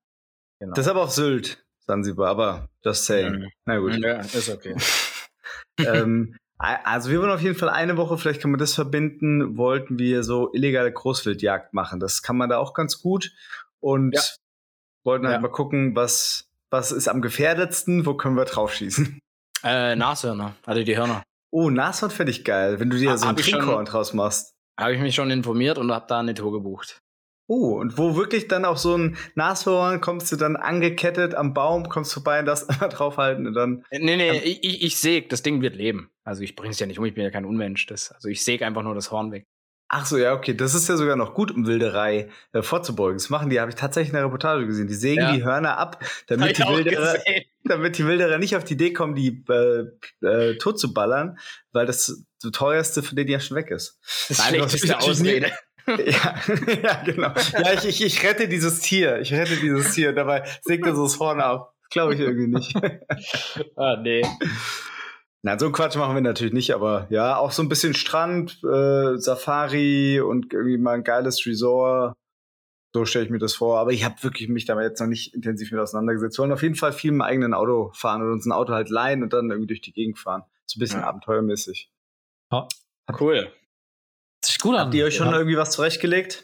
[0.59, 0.73] Genau.
[0.73, 3.39] Das ist aber auf Sylt, Sansibar, aber just saying.
[3.39, 3.49] Mhm.
[3.65, 3.95] Na gut.
[3.97, 4.75] Ja, ist okay.
[5.79, 9.97] ähm, also wir wollen auf jeden Fall eine Woche, vielleicht kann man das verbinden, wollten
[9.97, 11.99] wir so illegale Großwildjagd machen.
[11.99, 13.31] Das kann man da auch ganz gut.
[13.79, 14.21] Und ja.
[15.03, 15.41] wollten halt ja.
[15.41, 18.05] mal gucken, was was ist am gefährdetsten?
[18.05, 19.19] Wo können wir drauf schießen?
[19.63, 21.23] Äh, Nashörner, also die Hörner.
[21.51, 24.55] Oh, Nashorn finde ich geil, wenn du dir ha, so ein Trinkhorn draus machst.
[24.79, 27.01] Habe ich mich schon informiert und habe da eine Tour gebucht.
[27.47, 31.89] Oh, und wo wirklich dann auch so ein Nashorn, kommst du dann angekettet am Baum,
[31.89, 33.83] kommst vorbei und das immer draufhalten und dann.
[33.89, 36.09] Äh, nee, nee, ich, ich, ich säg, das Ding wird leben.
[36.23, 37.85] Also ich bring's ja nicht um, ich bin ja kein Unmensch.
[37.87, 39.45] Das, also ich säg einfach nur das Horn weg.
[39.93, 40.53] Ach so, ja, okay.
[40.53, 43.17] Das ist ja sogar noch gut, um Wilderei äh, vorzubeugen.
[43.17, 44.87] Das machen die, habe ich tatsächlich in der Reportage gesehen.
[44.87, 45.33] Die sägen ja.
[45.33, 47.17] die Hörner ab, damit die, Wilderer,
[47.65, 51.37] damit die Wilderer nicht auf die Idee kommen, die äh, äh, tot zu ballern,
[51.73, 53.99] weil das das teuerste für den ja schon weg ist.
[54.29, 55.51] Das ist schlechteste Ausrede.
[55.87, 56.35] ja,
[56.83, 57.33] ja, genau.
[57.51, 59.19] Ja, ich, ich, ich rette dieses Tier.
[59.19, 60.13] Ich rette dieses Tier.
[60.13, 61.73] Dabei sägt er so das Horn ab.
[61.89, 62.73] Glaube ich irgendwie nicht.
[63.75, 64.21] ah, nee.
[65.43, 69.17] Na, so Quatsch machen wir natürlich nicht, aber ja, auch so ein bisschen Strand, äh,
[69.17, 72.15] Safari und irgendwie mal ein geiles Resort.
[72.93, 73.79] So stelle ich mir das vor.
[73.79, 76.37] Aber ich habe wirklich mich damit jetzt noch nicht intensiv mit auseinandergesetzt.
[76.37, 78.89] Wir wollen auf jeden Fall viel mit eigenen Auto fahren und uns ein Auto halt
[78.89, 80.43] leihen und dann irgendwie durch die Gegend fahren.
[80.67, 81.07] So ein bisschen ja.
[81.07, 81.89] abenteuermäßig.
[82.51, 82.67] Ja.
[83.19, 83.51] Cool.
[84.41, 84.85] Das ist gut an.
[84.85, 85.37] Habt ihr euch schon ja.
[85.37, 86.43] irgendwie was zurechtgelegt?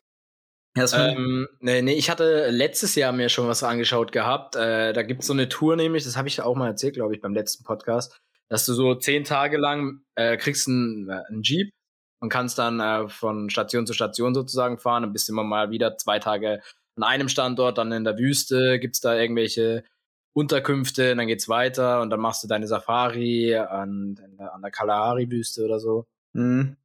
[0.75, 4.55] Ähm, nee, nee, ich hatte letztes Jahr mir schon was angeschaut gehabt.
[4.55, 7.21] Äh, da gibt's so eine Tour nämlich, das habe ich auch mal erzählt, glaube ich,
[7.21, 11.71] beim letzten Podcast dass du so zehn Tage lang äh, kriegst einen, äh, einen Jeep
[12.19, 15.97] und kannst dann äh, von Station zu Station sozusagen fahren und bist immer mal wieder
[15.97, 16.61] zwei Tage
[16.95, 19.83] an einem Standort, dann in der Wüste gibt's da irgendwelche
[20.33, 25.63] Unterkünfte, und dann geht's weiter und dann machst du deine Safari an, an der Kalahari-Wüste
[25.63, 26.05] oder so.
[26.33, 26.77] Mhm.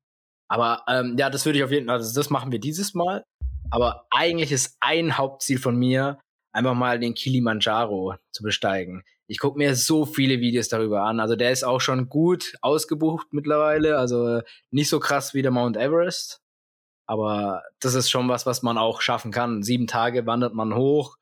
[0.48, 3.25] Aber ähm, ja, das würde ich auf jeden Fall, also das machen wir dieses Mal.
[3.70, 6.18] Aber eigentlich ist ein Hauptziel von mir,
[6.53, 9.03] einfach mal den Kilimanjaro zu besteigen.
[9.33, 11.18] Ich gucke mir so viele Videos darüber an.
[11.18, 13.97] Also der ist auch schon gut ausgebucht mittlerweile.
[13.97, 16.42] Also nicht so krass wie der Mount Everest.
[17.07, 19.62] Aber das ist schon was, was man auch schaffen kann.
[19.62, 21.16] Sieben Tage wandert man hoch.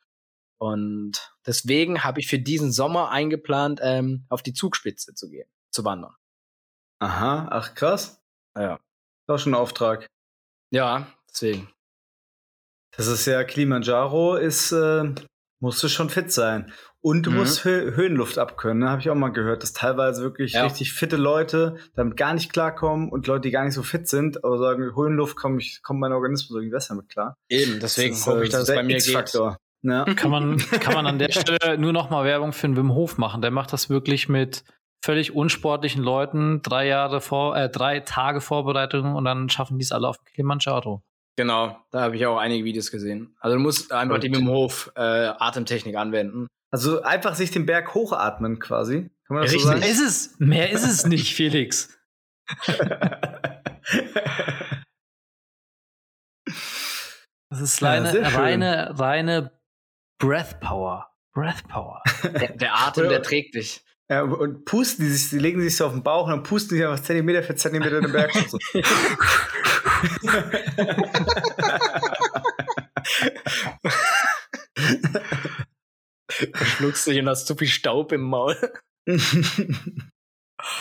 [0.58, 5.84] Und deswegen habe ich für diesen Sommer eingeplant, ähm, auf die Zugspitze zu gehen, zu
[5.84, 6.16] wandern.
[6.98, 8.20] Aha, ach krass.
[8.56, 8.80] Ja.
[9.28, 10.08] Das ist schon ein Auftrag.
[10.72, 11.70] Ja, deswegen.
[12.90, 15.14] Das ist ja Kilimanjaro, ist, äh,
[15.60, 16.72] musst du schon fit sein.
[17.02, 17.38] Und du mhm.
[17.38, 18.90] musst Hö Höhenluft abkönnen, ne?
[18.90, 20.64] habe ich auch mal gehört, dass teilweise wirklich ja.
[20.64, 24.44] richtig fitte Leute damit gar nicht klarkommen und Leute, die gar nicht so fit sind,
[24.44, 27.36] aber sagen, Höhenluft kommt komm mein Organismus irgendwie besser mit klar.
[27.48, 29.34] Eben, deswegen das hoffe ich, dass es bei mir geht.
[29.82, 30.04] Ja.
[30.14, 33.16] Kann, man, kann man an der Stelle nur noch mal Werbung für den Wim Hof
[33.16, 33.40] machen.
[33.40, 34.62] Der macht das wirklich mit
[35.02, 39.92] völlig unsportlichen Leuten, drei Jahre vor, äh, drei Tage Vorbereitung und dann schaffen die es
[39.92, 41.02] alle auf dem Kilimanjaro.
[41.36, 43.34] Genau, da habe ich auch einige Videos gesehen.
[43.40, 46.48] Also du musst einfach die Wim Hof äh, Atemtechnik anwenden.
[46.72, 49.10] Also einfach sich den Berg hochatmen quasi.
[49.26, 49.62] Kann man das Richtig.
[49.62, 49.82] so sagen?
[49.82, 50.38] Ist es.
[50.38, 51.96] Mehr ist es nicht, Felix.
[57.48, 59.52] das ist reine, ja, reine, reine
[60.18, 61.10] Breath Power.
[61.32, 62.02] Breath Power.
[62.24, 63.84] Der, der Atem, der trägt dich.
[64.08, 66.76] Ja, und pusten die sich, die legen sich so auf den Bauch und dann pusten
[66.76, 68.32] die einfach Zentimeter für Zentimeter den Berg.
[68.32, 68.58] So.
[76.80, 78.56] verschluckst dich und hast zu viel Staub im Maul.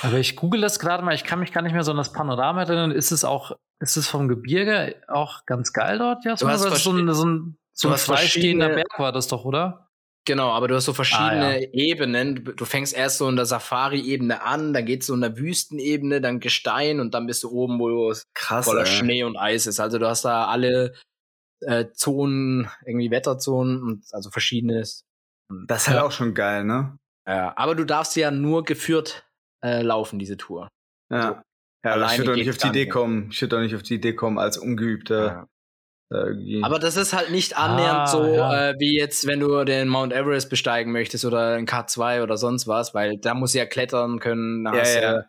[0.01, 2.11] Aber ich google das gerade mal, ich kann mich gar nicht mehr so an das
[2.11, 2.91] Panorama erinnern.
[2.91, 6.25] Ist es auch, ist es vom Gebirge auch ganz geil dort?
[6.25, 9.87] Ja, du hast so ein, so ein, so ein freistehender Berg war das doch, oder?
[10.25, 11.67] Genau, aber du hast so verschiedene ah, ja.
[11.71, 12.43] Ebenen.
[12.43, 16.41] Du fängst erst so in der Safari-Ebene an, dann geht's so in der Wüstenebene, dann
[16.41, 18.85] Gestein und dann bist du oben, wo es voller ey.
[18.85, 19.79] Schnee und Eis ist.
[19.79, 20.93] Also du hast da alle
[21.61, 25.05] äh, Zonen, irgendwie Wetterzonen und also verschiedenes.
[25.67, 26.03] Das ist halt ja.
[26.03, 26.97] auch schon geil, ne?
[27.27, 29.25] Ja, aber du darfst ja nur geführt
[29.63, 30.69] äh, laufen, diese Tour.
[31.11, 31.41] Ja.
[31.81, 33.29] Also, ja, ich würde doch nicht auf die Idee kommen.
[33.31, 35.47] Ich würde doch nicht auf die Idee kommen, als ungeübter
[36.11, 36.63] irgendwie.
[36.63, 38.69] Aber das ist halt nicht annähernd ah, so, ja.
[38.69, 42.67] äh, wie jetzt, wenn du den Mount Everest besteigen möchtest oder ein K2 oder sonst
[42.67, 44.63] was, weil da musst du ja klettern können.
[44.63, 45.23] Da ja, hast ja.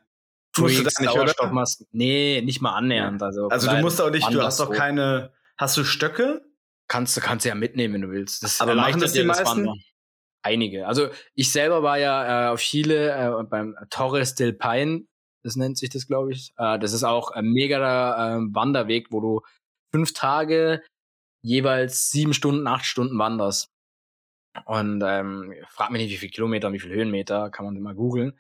[0.53, 1.65] Freaks, musst du da nicht, oder?
[1.93, 3.23] Nee, nicht mal annähernd.
[3.23, 6.43] Also, also du musst auch nicht, du hast doch keine, hast du Stöcke?
[6.89, 8.43] Kannst du, kannst ja mitnehmen, wenn du willst.
[8.43, 9.65] Das Aber machen das die meisten?
[9.65, 9.77] Das
[10.43, 10.87] Einige.
[10.87, 15.05] Also ich selber war ja äh, auf Chile äh, beim Torres del Paine,
[15.43, 16.53] das nennt sich das, glaube ich.
[16.57, 19.41] Äh, das ist auch ein mega äh, Wanderweg, wo du
[19.93, 20.83] fünf Tage
[21.43, 23.71] jeweils sieben Stunden, acht Stunden wanderst.
[24.65, 28.33] Und ähm, frag mich nicht, wie viele Kilometer, wie viele Höhenmeter, kann man immer googeln.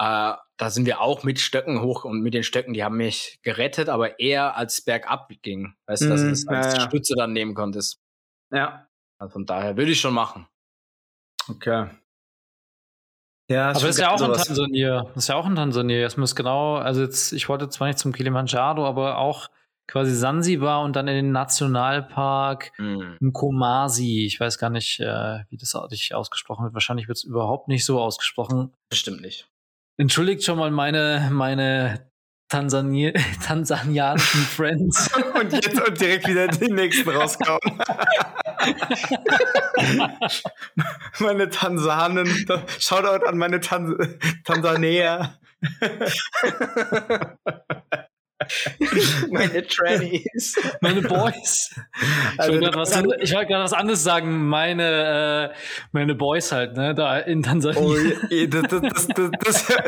[0.00, 3.38] Äh, da sind wir auch mit Stöcken hoch und mit den Stöcken, die haben mich
[3.42, 5.74] gerettet, aber eher als bergab ging.
[5.86, 8.00] Weißt du, dass du mhm, das als ja, Stütze dann nehmen konntest.
[8.50, 8.88] Ja.
[9.18, 10.48] Also von daher würde ich schon machen.
[11.50, 11.90] Okay.
[13.50, 14.48] Ja, aber ist ja auch sowas.
[14.48, 15.02] in Tansania.
[15.14, 16.06] Das ist ja auch in Tansania.
[16.06, 19.48] Es muss genau, also jetzt, ich wollte zwar nicht zum Kilimanjaro, aber auch
[19.88, 23.16] quasi Sansibar und dann in den Nationalpark mhm.
[23.20, 24.24] Nkomasi.
[24.24, 26.74] Ich weiß gar nicht, äh, wie das richtig ausgesprochen wird.
[26.74, 28.72] Wahrscheinlich wird es überhaupt nicht so ausgesprochen.
[28.88, 29.48] Bestimmt nicht.
[29.96, 32.09] Entschuldigt schon mal meine, meine
[32.50, 33.12] Tansani
[33.44, 35.10] tansanianischen Friends.
[35.40, 37.60] und jetzt und direkt wieder den nächsten rauskommen.
[41.20, 42.46] meine Tansanen.
[42.78, 43.94] Shoutout an meine Tans
[44.44, 45.38] Tansanier.
[49.30, 50.56] Meine Trannies.
[50.80, 51.74] Meine Boys.
[52.36, 54.48] Also, ich wollte gerade was, was, anderes sagen.
[54.48, 55.56] Meine, äh,
[55.92, 57.80] meine Boys halt, ne, da in Tansania.
[57.80, 57.96] Oh,
[58.46, 59.08] das, das,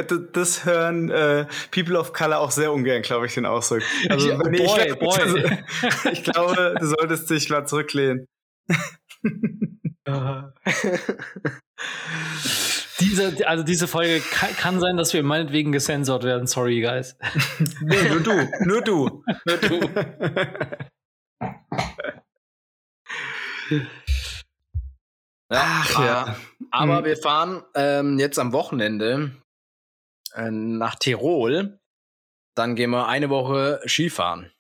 [0.07, 3.83] das, das, hören äh, People of Color auch sehr ungern, glaube ich, den Ausdruck.
[4.09, 5.59] Also, ja, boy, ich, boy.
[6.13, 8.27] ich glaube, du solltest dich mal zurücklehnen.
[13.01, 16.47] diese, also diese Folge kann, kann, sein, dass wir meinetwegen gesensort werden.
[16.47, 17.17] Sorry, guys.
[17.81, 18.49] nee, nur du.
[18.65, 19.25] Nur du.
[19.45, 19.81] Nur du.
[25.49, 26.37] Ach ja.
[26.71, 27.05] Aber hm.
[27.05, 29.43] wir fahren ähm, jetzt am Wochenende
[30.35, 31.79] äh, nach Tirol.
[32.55, 34.53] Dann gehen wir eine Woche Skifahren.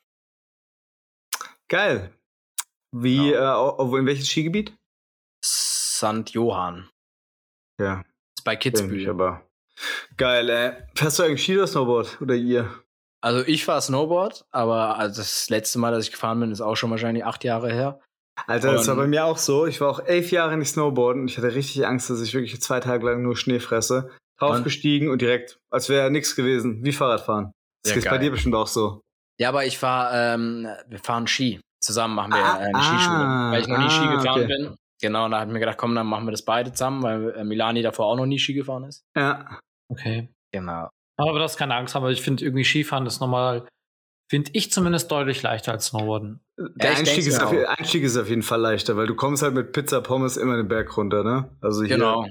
[1.68, 2.14] Geil.
[2.94, 3.94] Wie, genau.
[3.94, 4.74] äh, in welches Skigebiet?
[5.44, 6.30] St.
[6.30, 6.88] Johann.
[7.78, 8.02] Ja
[8.42, 9.08] ist bei Kitzbühel.
[9.08, 9.42] aber
[10.16, 10.72] geil, ey.
[10.94, 12.20] Fährst du eigentlich Ski oder Snowboard?
[12.20, 12.68] Oder ihr?
[13.22, 16.74] Also ich fahre Snowboard, aber also das letzte Mal, dass ich gefahren bin, ist auch
[16.74, 18.00] schon wahrscheinlich acht Jahre her.
[18.48, 19.66] Alter, das war bei mir auch so.
[19.66, 22.60] Ich war auch elf Jahre nicht Snowboarden und ich hatte richtig Angst, dass ich wirklich
[22.60, 24.10] zwei Tage lang nur Schnee fresse.
[24.40, 27.52] Draufgestiegen und direkt, als wäre nichts gewesen, wie Fahrradfahren.
[27.84, 29.02] Das ja, ist bei dir bestimmt auch so.
[29.38, 31.60] Ja, aber ich fahre, ähm, wir fahren Ski.
[31.80, 34.46] Zusammen machen wir ah, eine ah, Skischule, weil ich noch nie Ski ah, gefahren okay.
[34.46, 34.76] bin.
[35.02, 37.44] Genau, und da hatten wir gedacht, komm, dann machen wir das beide zusammen, weil äh,
[37.44, 39.04] Milani davor auch noch nie Ski gefahren ist.
[39.16, 39.58] Ja.
[39.88, 40.28] Okay.
[40.52, 40.88] Genau.
[41.16, 43.66] Aber das keine Angst haben, weil ich finde irgendwie Skifahren ist nochmal,
[44.30, 46.40] finde ich zumindest deutlich leichter als Snowboarden.
[46.56, 49.54] Der ja, Einstieg, ist auf, Einstieg ist auf jeden Fall leichter, weil du kommst halt
[49.54, 51.50] mit Pizza, Pommes immer den Berg runter, ne?
[51.60, 52.26] Also hier genau.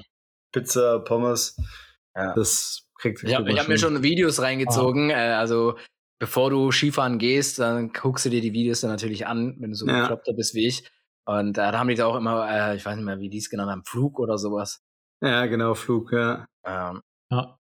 [0.52, 1.58] Pizza, Pommes,
[2.16, 2.34] ja.
[2.34, 5.16] das kriegt Ja, ich habe mir schon Videos reingezogen, ah.
[5.16, 5.78] äh, also
[6.20, 9.76] bevor du Skifahren gehst, dann guckst du dir die Videos dann natürlich an, wenn du
[9.76, 10.02] so ja.
[10.02, 10.84] bekloppter bist wie ich.
[11.32, 13.38] Und äh, da haben die da auch immer, äh, ich weiß nicht mehr, wie die
[13.38, 14.82] es genannt haben, Flug oder sowas.
[15.22, 16.46] Ja, genau, Flug, ja.
[16.66, 17.58] Ähm, ja.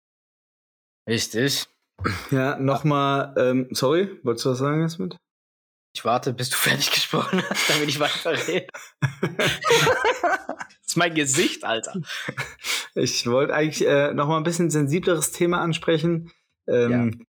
[1.08, 1.68] Richtig.
[2.32, 5.16] Ja, nochmal, ähm, sorry, wolltest du was sagen jetzt mit?
[5.96, 8.68] Ich warte, bis du fertig gesprochen hast, damit ich weiterrede.
[9.22, 9.60] das
[10.88, 12.02] ist mein Gesicht, Alter.
[12.96, 16.30] Ich wollte eigentlich äh, noch mal ein bisschen sensibleres Thema ansprechen,
[16.68, 17.26] ähm, ja.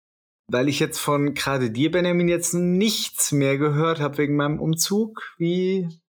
[0.48, 5.36] weil ich jetzt von gerade dir, Benjamin, jetzt nichts mehr gehört habe wegen meinem Umzug.
[5.38, 6.02] Wie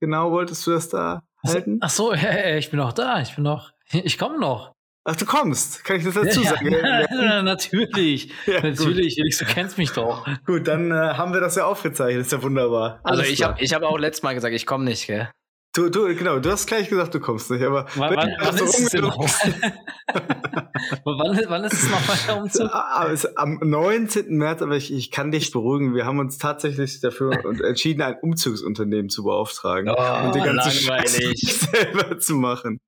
[0.00, 1.78] genau wolltest du das da halten?
[1.80, 3.20] Ach so, ja, ich bin noch da.
[3.20, 4.72] Ich bin noch, ich komme noch.
[5.08, 5.84] Ach, du kommst.
[5.84, 6.72] Kann ich das dazu ja, sagen?
[6.72, 8.32] Ja, natürlich.
[8.44, 9.16] Ja, natürlich.
[9.40, 9.40] Gut.
[9.40, 10.26] Du kennst mich doch.
[10.44, 12.20] Gut, dann äh, haben wir das ja aufgezeichnet.
[12.20, 12.98] Das ist ja wunderbar.
[13.04, 15.30] Also Alles also ich habe ich hab auch letztes Mal gesagt, ich komme nicht, gell?
[15.76, 18.94] Du, du, genau, du hast gleich gesagt, du kommst nicht, aber wann, wann, wann, ist,
[18.94, 19.16] es noch?
[21.04, 22.70] wann, wann ist es nochmal der Umzug?
[22.72, 24.36] Ah, am 19.
[24.36, 27.32] März, aber ich, ich kann dich beruhigen, wir haben uns tatsächlich dafür
[27.64, 32.80] entschieden, ein Umzugsunternehmen zu beauftragen oh, und die ganze Scheiße selber zu machen.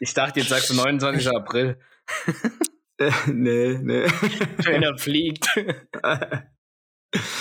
[0.00, 1.28] Ich dachte, jetzt sagst du 29.
[1.28, 1.78] April.
[2.98, 4.06] Äh, nee, nee.
[4.58, 5.48] Wenn er fliegt.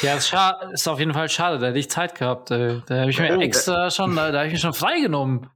[0.01, 0.33] Ja, ist,
[0.73, 2.51] ist, auf jeden Fall schade, da hätte ich Zeit gehabt.
[2.51, 5.49] Da, da habe ich mir oh, extra schon, da, da habe ich mich schon freigenommen.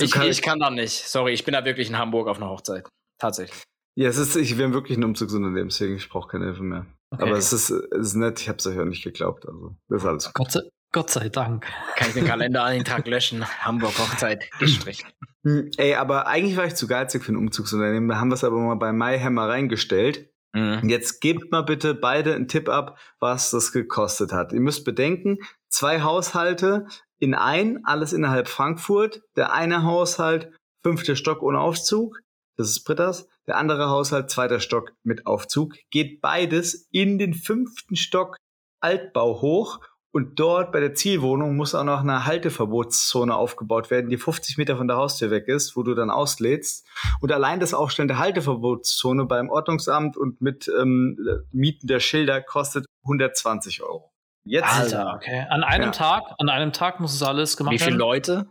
[0.00, 1.08] Ich, ich, kann da nicht.
[1.08, 2.88] Sorry, ich bin da wirklich in Hamburg auf einer Hochzeit.
[3.20, 3.62] Tatsächlich.
[3.96, 6.86] Ja, es ist, ich wäre wirklich ein Umzugsunternehmen, deswegen ich brauche keine Hilfe mehr.
[7.10, 7.22] Okay.
[7.22, 9.46] Aber es ist, es ist nett, ich habe es euch auch nicht geglaubt.
[9.46, 10.32] Also, das ist alles.
[10.32, 10.60] Gott sei,
[10.92, 11.66] Gott sei Dank.
[11.96, 13.44] Kann ich den Kalender an den Tag löschen?
[13.44, 15.08] Hamburg Hochzeit gestrichen.
[15.44, 18.08] Hm, ey, aber eigentlich war ich zu geizig für ein Umzugsunternehmen.
[18.08, 20.30] Da haben wir es aber mal bei MyHammer reingestellt.
[20.52, 20.88] Mhm.
[20.88, 24.52] Jetzt gebt mal bitte beide einen Tipp ab, was das gekostet hat.
[24.52, 26.86] Ihr müsst bedenken, zwei Haushalte
[27.18, 29.22] in ein, alles innerhalb Frankfurt.
[29.36, 30.52] Der eine Haushalt,
[30.82, 32.20] fünfter Stock ohne Aufzug.
[32.60, 33.26] Das ist Britta's.
[33.46, 35.76] Der andere Haushalt, zweiter Stock mit Aufzug.
[35.90, 38.36] Geht beides in den fünften Stock
[38.80, 39.80] Altbau hoch
[40.12, 44.76] und dort bei der Zielwohnung muss auch noch eine Halteverbotszone aufgebaut werden, die 50 Meter
[44.76, 46.86] von der Haustür weg ist, wo du dann auslädst.
[47.22, 51.16] Und allein das Aufstellen der Halteverbotszone beim Ordnungsamt und mit ähm,
[51.52, 54.12] Mieten der Schilder kostet 120 Euro.
[54.44, 54.68] Jetzt.
[54.68, 55.46] Alter, okay.
[55.48, 55.90] An einem ja.
[55.92, 57.80] Tag, an einem Tag muss es alles gemacht werden.
[57.80, 58.46] Wie viele Leute?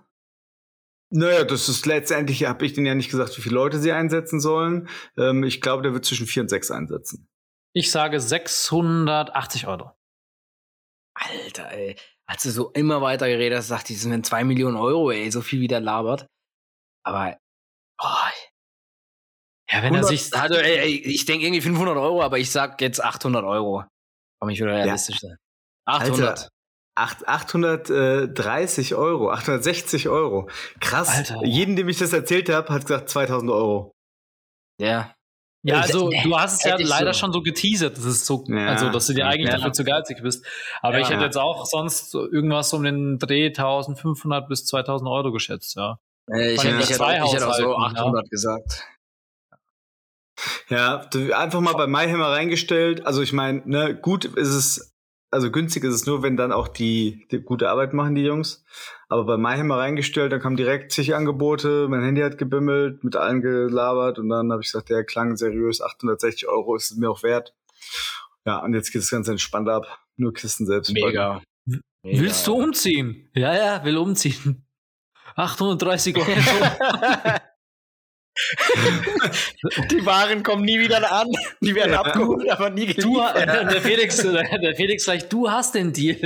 [1.11, 4.39] Naja, das ist letztendlich, habe ich denen ja nicht gesagt, wie viele Leute sie einsetzen
[4.39, 4.87] sollen.
[5.17, 7.27] Ähm, ich glaube, der wird zwischen vier und sechs einsetzen.
[7.73, 9.91] Ich sage 680 Euro.
[11.15, 11.95] Alter, ey.
[12.27, 15.31] Als du so immer weiter geredet hast, dachte ich, das sind zwei Millionen Euro, ey,
[15.31, 16.27] so viel wie der labert.
[17.03, 17.37] Aber,
[17.97, 18.31] boah.
[19.71, 20.35] Ja, wenn 100, er sich.
[20.35, 23.83] Also, ey, ey ich denke irgendwie 500 Euro, aber ich sag jetzt 800 Euro.
[24.39, 25.37] Komm, ich wieder realistisch sein.
[25.85, 26.29] 800.
[26.29, 26.49] Alter,
[26.99, 30.49] 830 Euro, 860 Euro.
[30.79, 31.09] Krass.
[31.09, 31.45] Alter.
[31.45, 33.91] Jeden, dem ich das erzählt habe, hat gesagt 2000 Euro.
[34.79, 35.13] Ja.
[35.61, 37.19] Ja, also du hast es ja leider so.
[37.19, 39.57] schon so geteasert, das ist so, ja, also dass du dir eigentlich ja.
[39.57, 40.45] dafür zu geizig bist.
[40.81, 45.33] Aber ja, ich hätte jetzt auch sonst irgendwas um den Dreh 1500 bis 2000 Euro
[45.33, 45.99] geschätzt, ja.
[46.31, 48.85] Äh, ich, hätte, ich, hätte, ich hätte auch so 800 gesagt.
[50.69, 53.05] Ja, einfach mal bei MyHammer reingestellt.
[53.05, 54.93] Also ich meine, ne, gut ist es
[55.31, 58.63] also günstig ist es nur, wenn dann auch die, die gute Arbeit machen, die Jungs.
[59.07, 63.41] Aber bei MyHammer reingestellt, dann kamen direkt zig Angebote, mein Handy hat gebimmelt, mit allen
[63.41, 67.23] gelabert und dann habe ich gesagt, der klang seriös, 860 Euro ist es mir auch
[67.23, 67.53] wert.
[68.45, 69.99] Ja, und jetzt geht es ganz entspannt ab.
[70.17, 70.91] Nur Kisten selbst.
[70.91, 71.41] Mega.
[71.65, 71.81] Mega.
[72.03, 73.29] Willst du umziehen?
[73.33, 74.65] Ja, ja, will umziehen.
[75.35, 76.27] 830 Euro.
[79.91, 81.27] Die Waren kommen nie wieder an.
[81.61, 82.01] Die werden ja.
[82.01, 83.03] abgeholt, aber nie geliefert.
[83.03, 86.17] Du, äh, der, Felix, der Felix sagt, du hast den Deal.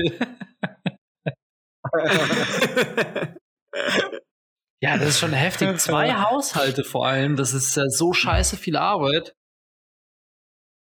[4.82, 5.80] ja, das ist schon heftig.
[5.80, 7.36] Zwei Haushalte vor allem.
[7.36, 9.36] Das ist äh, so scheiße viel Arbeit.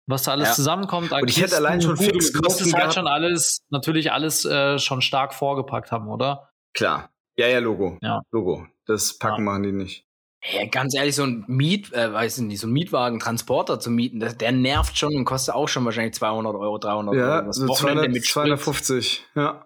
[0.06, 0.54] Was da alles ja.
[0.54, 1.12] zusammenkommt.
[1.12, 5.32] Und ich hätte allein schon Fixkosten Du halt schon alles, natürlich alles äh, schon stark
[5.32, 6.50] vorgepackt haben, oder?
[6.74, 7.10] Klar.
[7.36, 7.98] Ja, ja, Logo.
[8.02, 8.20] Ja.
[8.30, 8.66] Logo.
[8.84, 9.52] Das packen ja.
[9.52, 10.04] machen die nicht.
[10.44, 13.90] Ja, ganz ehrlich, so ein Miet, äh, weiß ich nicht, so ein Mietwagen, Transporter zu
[13.90, 17.52] mieten, das, der nervt schon und kostet auch schon wahrscheinlich 200 Euro, 300 ja, Euro.
[17.52, 19.64] So 200, mit 250, ja.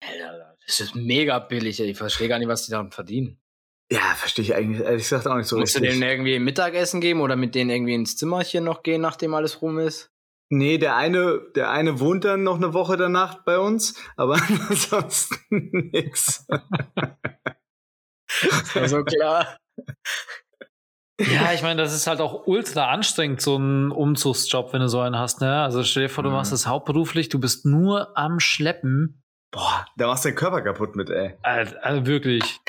[0.00, 3.38] Alter, das ist mega billig, ich verstehe gar nicht, was die daran verdienen.
[3.88, 5.90] Ja, verstehe ich eigentlich, ehrlich gesagt auch nicht so Musst richtig.
[5.90, 9.34] Musst du denen irgendwie Mittagessen geben oder mit denen irgendwie ins Zimmerchen noch gehen, nachdem
[9.34, 10.10] alles rum ist?
[10.48, 14.34] Nee, der eine, der eine wohnt dann noch eine Woche danach bei uns, aber
[14.68, 16.44] ansonsten nix.
[18.40, 19.56] das war so klar.
[21.18, 25.00] Ja, ich meine, das ist halt auch ultra anstrengend, so ein Umzugsjob, wenn du so
[25.00, 25.62] einen hast, ne?
[25.62, 26.36] Also stell dir vor, du mhm.
[26.36, 29.22] machst das hauptberuflich, du bist nur am Schleppen.
[29.50, 31.34] Boah, da machst du den Körper kaputt mit, ey.
[31.42, 32.60] Also, also wirklich.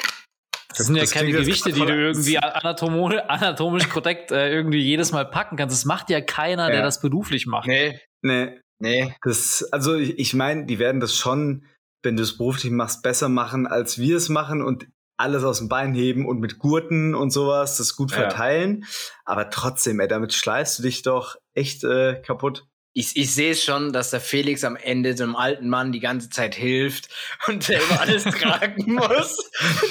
[0.70, 5.12] Das, sind ja das keine Gewichte, die du irgendwie anatomisch, anatomisch korrekt äh, irgendwie jedes
[5.12, 5.76] Mal packen kannst.
[5.76, 6.76] Das macht ja keiner, ja.
[6.76, 7.68] der das beruflich macht.
[7.68, 9.14] Nee, nee, nee.
[9.24, 11.66] Das, also ich, ich meine, die werden das schon,
[12.04, 14.62] wenn du es beruflich machst, besser machen, als wir es machen.
[14.62, 18.82] Und alles aus dem Bein heben und mit Gurten und sowas das gut verteilen.
[18.82, 18.88] Ja.
[19.26, 22.67] Aber trotzdem, ey, damit schleißt du dich doch echt äh, kaputt
[22.98, 26.32] ich, ich sehe schon, dass der Felix am Ende so einem alten Mann die ganze
[26.32, 27.10] Zeit hilft
[27.48, 29.38] und selber alles tragen muss.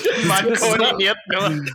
[0.04, 1.66] Der Mann koordiniert nur.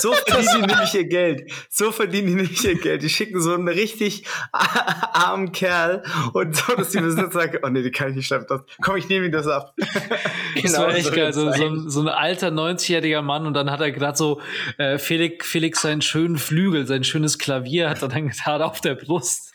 [0.00, 1.52] So verdienen die nämlich ihr Geld.
[1.70, 3.04] So verdienen die nämlich ihr Geld.
[3.04, 7.82] Die schicken so einen richtig armen Kerl und so, dass die Besitzer sagen, oh nee,
[7.82, 8.62] die kann ich nicht schleppen.
[8.82, 9.76] Komm, ich nehme ihm das ab.
[9.76, 11.32] Genau, das war echt so geil.
[11.32, 14.40] So, so, so, ein alter 90-jähriger Mann und dann hat er gerade so
[14.78, 18.96] äh, Felix, Felix seinen schönen Flügel, sein schönes Klavier hat er dann gerade auf der
[18.96, 19.51] Brust.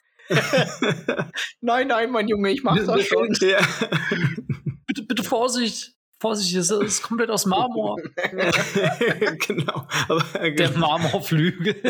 [1.62, 3.34] Nein, nein, mein Junge, ich mach das schon.
[3.42, 3.60] Ja.
[4.86, 5.94] bitte, bitte Vorsicht.
[6.20, 7.98] Vorsicht, das ist komplett aus Marmor.
[9.48, 9.88] genau.
[10.08, 11.76] Aber, Der Marmorflügel.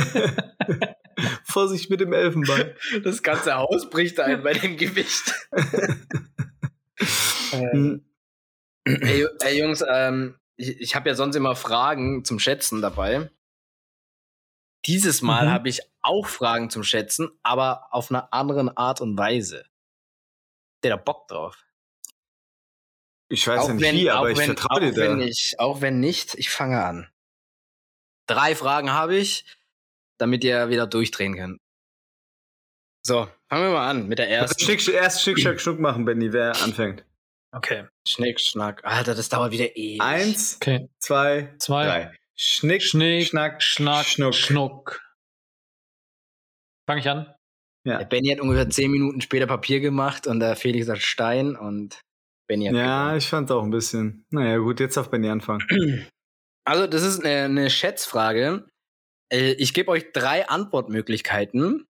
[1.45, 2.73] Vorsicht mit dem Elfenbein.
[3.03, 5.33] Das ganze Haus bricht ein bei dem Gewicht.
[7.53, 8.05] ähm,
[8.83, 13.31] ey, ey, Jungs, ähm, ich, ich habe ja sonst immer Fragen zum Schätzen dabei.
[14.88, 15.51] Dieses Mal mhm.
[15.51, 19.65] habe ich auch Fragen zum Schätzen, aber auf einer anderen Art und Weise.
[20.83, 21.65] Der da Bock drauf.
[23.29, 25.25] Ich weiß auch nicht wenn, wie, aber ich wenn, vertraue dir wenn da.
[25.25, 27.09] Ich, auch wenn nicht, ich fange an.
[28.25, 29.45] Drei Fragen habe ich,
[30.17, 31.59] damit ihr wieder durchdrehen könnt.
[33.05, 34.61] So, fangen wir mal an mit der ersten.
[34.63, 37.03] Schnick, erst Schnick, Schnack, Schnuck machen, Benny, wer anfängt.
[37.51, 37.88] Okay.
[38.07, 38.83] Schnick, Schnack.
[38.85, 40.01] Alter, das dauert wieder ewig.
[40.01, 40.89] Eins, okay.
[40.99, 42.17] zwei, zwei, drei.
[42.39, 44.35] Schnick, Schnick Schnack, Schnack, Schnuck.
[44.35, 45.01] Schnuck.
[46.88, 47.33] Fange ich an?
[47.83, 47.97] Ja.
[47.97, 52.01] Der Benny hat ungefähr zehn Minuten später Papier gemacht und der Felix hat Stein und
[52.47, 52.75] Benny hat.
[52.75, 53.17] Ja, gewonnen.
[53.17, 54.25] ich fand auch ein bisschen.
[54.29, 55.65] Naja, gut, jetzt darf Benny anfangen.
[56.69, 58.67] Also, das ist eine, eine Schätzfrage.
[59.31, 61.88] Äh, ich gebe euch drei Antwortmöglichkeiten.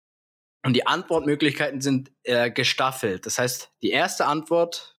[0.66, 3.24] Und die Antwortmöglichkeiten sind äh, gestaffelt.
[3.24, 4.98] Das heißt, die erste Antwort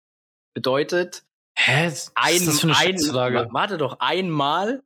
[0.55, 1.25] bedeutet,
[1.55, 1.91] Hä?
[2.15, 4.81] Ein, das für eine ein, warte doch, einmal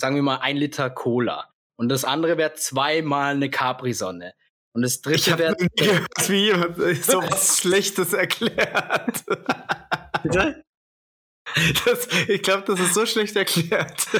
[0.00, 1.48] sagen wir mal, ein Liter Cola.
[1.76, 4.34] Und das andere wäre zweimal eine Capri-Sonne.
[4.72, 5.56] Und das dritte wäre.
[6.28, 9.24] Wie jemand so was Schlechtes erklärt.
[10.22, 10.64] Bitte?
[11.84, 14.06] Das, ich glaube, das ist so schlecht erklärt.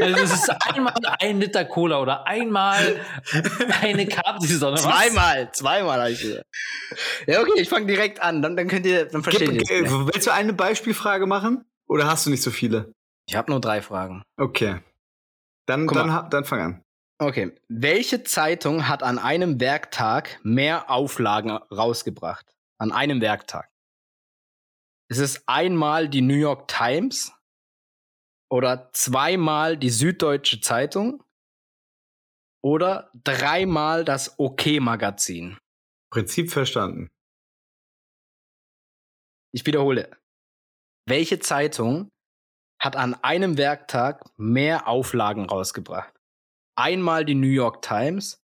[0.00, 3.00] Also das ist einmal ein Liter Cola oder einmal
[3.82, 4.76] eine Capri-Sonne.
[4.76, 6.46] Zweimal, zweimal habe ich gesagt.
[7.26, 9.90] Ja, okay, ich fange direkt an, dann, dann könnt ihr, dann versteht ihr es.
[9.90, 11.64] Willst du eine Beispielfrage machen?
[11.88, 12.92] Oder hast du nicht so viele?
[13.28, 14.22] Ich habe nur drei Fragen.
[14.36, 14.80] Okay.
[15.66, 16.84] Dann, dann, dann fang an.
[17.18, 17.54] Okay.
[17.68, 22.54] Welche Zeitung hat an einem Werktag mehr Auflagen rausgebracht?
[22.78, 23.68] An einem Werktag.
[25.08, 27.32] Ist es einmal die New York Times
[28.50, 31.22] oder zweimal die Süddeutsche Zeitung
[32.62, 35.58] oder dreimal das OK-Magazin?
[36.12, 37.08] Prinzip verstanden.
[39.52, 40.10] Ich wiederhole.
[41.08, 42.10] Welche Zeitung
[42.78, 46.12] hat an einem Werktag mehr Auflagen rausgebracht.
[46.76, 48.42] Einmal die New York Times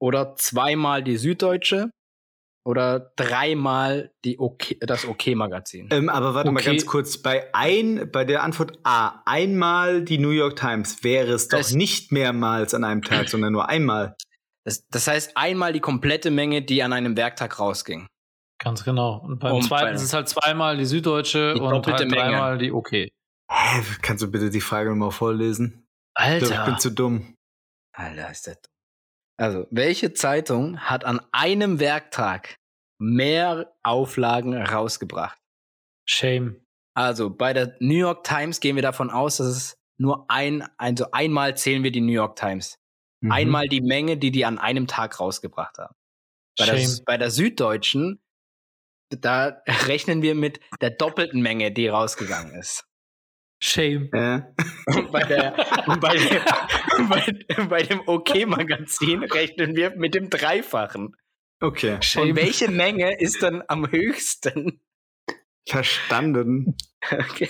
[0.00, 1.90] oder zweimal die Süddeutsche
[2.66, 5.88] oder dreimal die OK, das OK-Magazin.
[5.92, 6.54] Ähm, aber warte okay.
[6.54, 7.18] mal ganz kurz.
[7.18, 11.74] Bei ein, bei der Antwort A, einmal die New York Times wäre es doch das
[11.74, 14.16] nicht mehrmals an einem Tag, sondern nur einmal.
[14.64, 18.08] Das, das, heißt einmal die komplette Menge, die an einem Werktag rausging.
[18.58, 19.18] Ganz genau.
[19.18, 22.72] Und beim um, zweiten ist es halt zweimal die Süddeutsche die und halt dreimal die
[22.72, 23.06] OK.
[23.50, 25.86] Hä, kannst du bitte die Frage nochmal vorlesen?
[26.14, 26.60] Alter.
[26.60, 27.36] Ich bin zu dumm.
[27.92, 28.72] Alter, ist das dumm.
[29.38, 32.56] Also, welche Zeitung hat an einem Werktag
[32.98, 35.38] mehr Auflagen rausgebracht?
[36.08, 36.64] Shame.
[36.94, 41.10] Also, bei der New York Times gehen wir davon aus, dass es nur ein, also
[41.10, 42.78] einmal zählen wir die New York Times.
[43.20, 43.32] Mhm.
[43.32, 45.94] Einmal die Menge, die die an einem Tag rausgebracht haben.
[46.58, 46.76] Bei, Shame.
[46.78, 48.20] Der, bei der Süddeutschen,
[49.10, 52.86] da rechnen wir mit der doppelten Menge, die rausgegangen ist.
[53.58, 54.10] Shame.
[54.12, 54.52] Ja.
[54.86, 55.52] Und bei, der,
[56.00, 56.40] bei,
[57.08, 61.16] bei, bei dem OK-Magazin rechnen wir mit dem Dreifachen.
[61.60, 61.98] Okay.
[62.02, 62.30] Shame.
[62.30, 64.80] Und welche Menge ist dann am höchsten?
[65.68, 66.76] Verstanden.
[67.10, 67.48] Okay.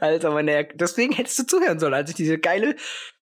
[0.00, 2.76] Also, meine, deswegen hättest du zuhören sollen, als ich diese geile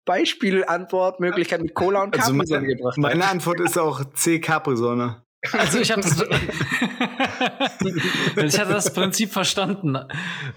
[0.05, 3.01] Beispielantwortmöglichkeit mit Cola und Capri-Sonne also meine, gebracht habe.
[3.01, 5.23] Meine Antwort ist auch C Capri-Sonne.
[5.51, 6.21] Also ich habe das,
[8.37, 9.97] ich hatte das Prinzip verstanden.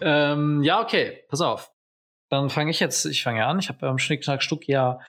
[0.01, 1.73] Ähm, ja, okay, pass auf.
[2.31, 3.59] Dann fange ich jetzt, ich fange an.
[3.59, 5.01] Ich habe beim Schnickschnack Stuck ja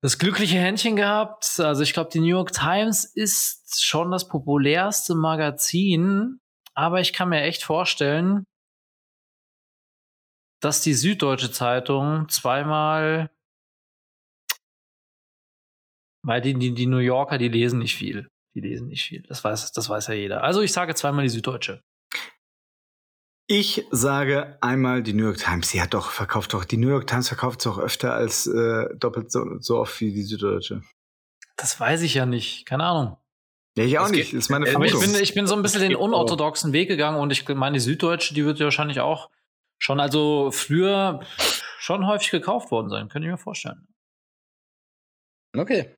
[0.00, 1.58] das glückliche Händchen gehabt.
[1.58, 6.40] Also ich glaube, die New York Times ist schon das populärste Magazin,
[6.74, 8.44] aber ich kann mir echt vorstellen,
[10.60, 13.30] dass die Süddeutsche Zeitung zweimal,
[16.22, 18.28] weil die, die, die New Yorker, die lesen nicht viel.
[18.54, 19.22] Die lesen nicht viel.
[19.22, 20.44] Das weiß, das weiß ja jeder.
[20.44, 21.82] Also ich sage zweimal die Süddeutsche.
[23.46, 25.68] Ich sage einmal die New York Times.
[25.68, 26.64] Sie hat doch verkauft doch.
[26.64, 30.14] Die New York Times verkauft es auch öfter als äh, doppelt so, so oft wie
[30.14, 30.82] die Süddeutsche.
[31.56, 32.64] Das weiß ich ja nicht.
[32.64, 33.18] Keine Ahnung.
[33.76, 34.32] Ja, ich auch das nicht.
[34.32, 34.96] Das ist meine Vermutung.
[34.96, 37.74] Aber ich bin, ich bin so ein bisschen den unorthodoxen Weg gegangen und ich meine,
[37.74, 39.30] die Süddeutsche, die wird ja wahrscheinlich auch
[39.78, 41.20] schon, also früher
[41.78, 43.08] schon häufig gekauft worden sein.
[43.08, 43.88] Könnte ich mir vorstellen.
[45.54, 45.94] Okay.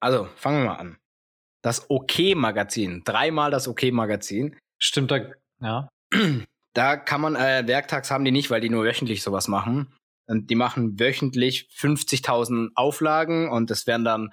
[0.00, 0.98] Also, fangen wir mal an
[1.62, 3.02] das OK-Magazin.
[3.04, 4.56] Dreimal das OK-Magazin.
[4.78, 5.20] Stimmt, da,
[5.60, 5.88] ja.
[6.74, 9.92] Da kann man, äh, werktags haben die nicht, weil die nur wöchentlich sowas machen.
[10.26, 14.32] Und die machen wöchentlich 50.000 Auflagen und das werden dann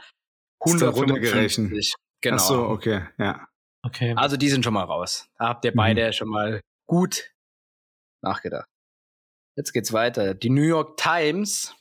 [0.59, 1.95] 150.
[2.21, 2.35] Genau.
[2.35, 3.47] Ach so, okay, ja.
[3.81, 4.13] Okay.
[4.17, 5.27] Also die sind schon mal raus.
[5.37, 5.77] Da habt ihr mhm.
[5.77, 7.31] beide schon mal gut
[8.21, 8.67] nachgedacht.
[9.55, 10.33] Jetzt geht's weiter.
[10.33, 11.73] Die New York Times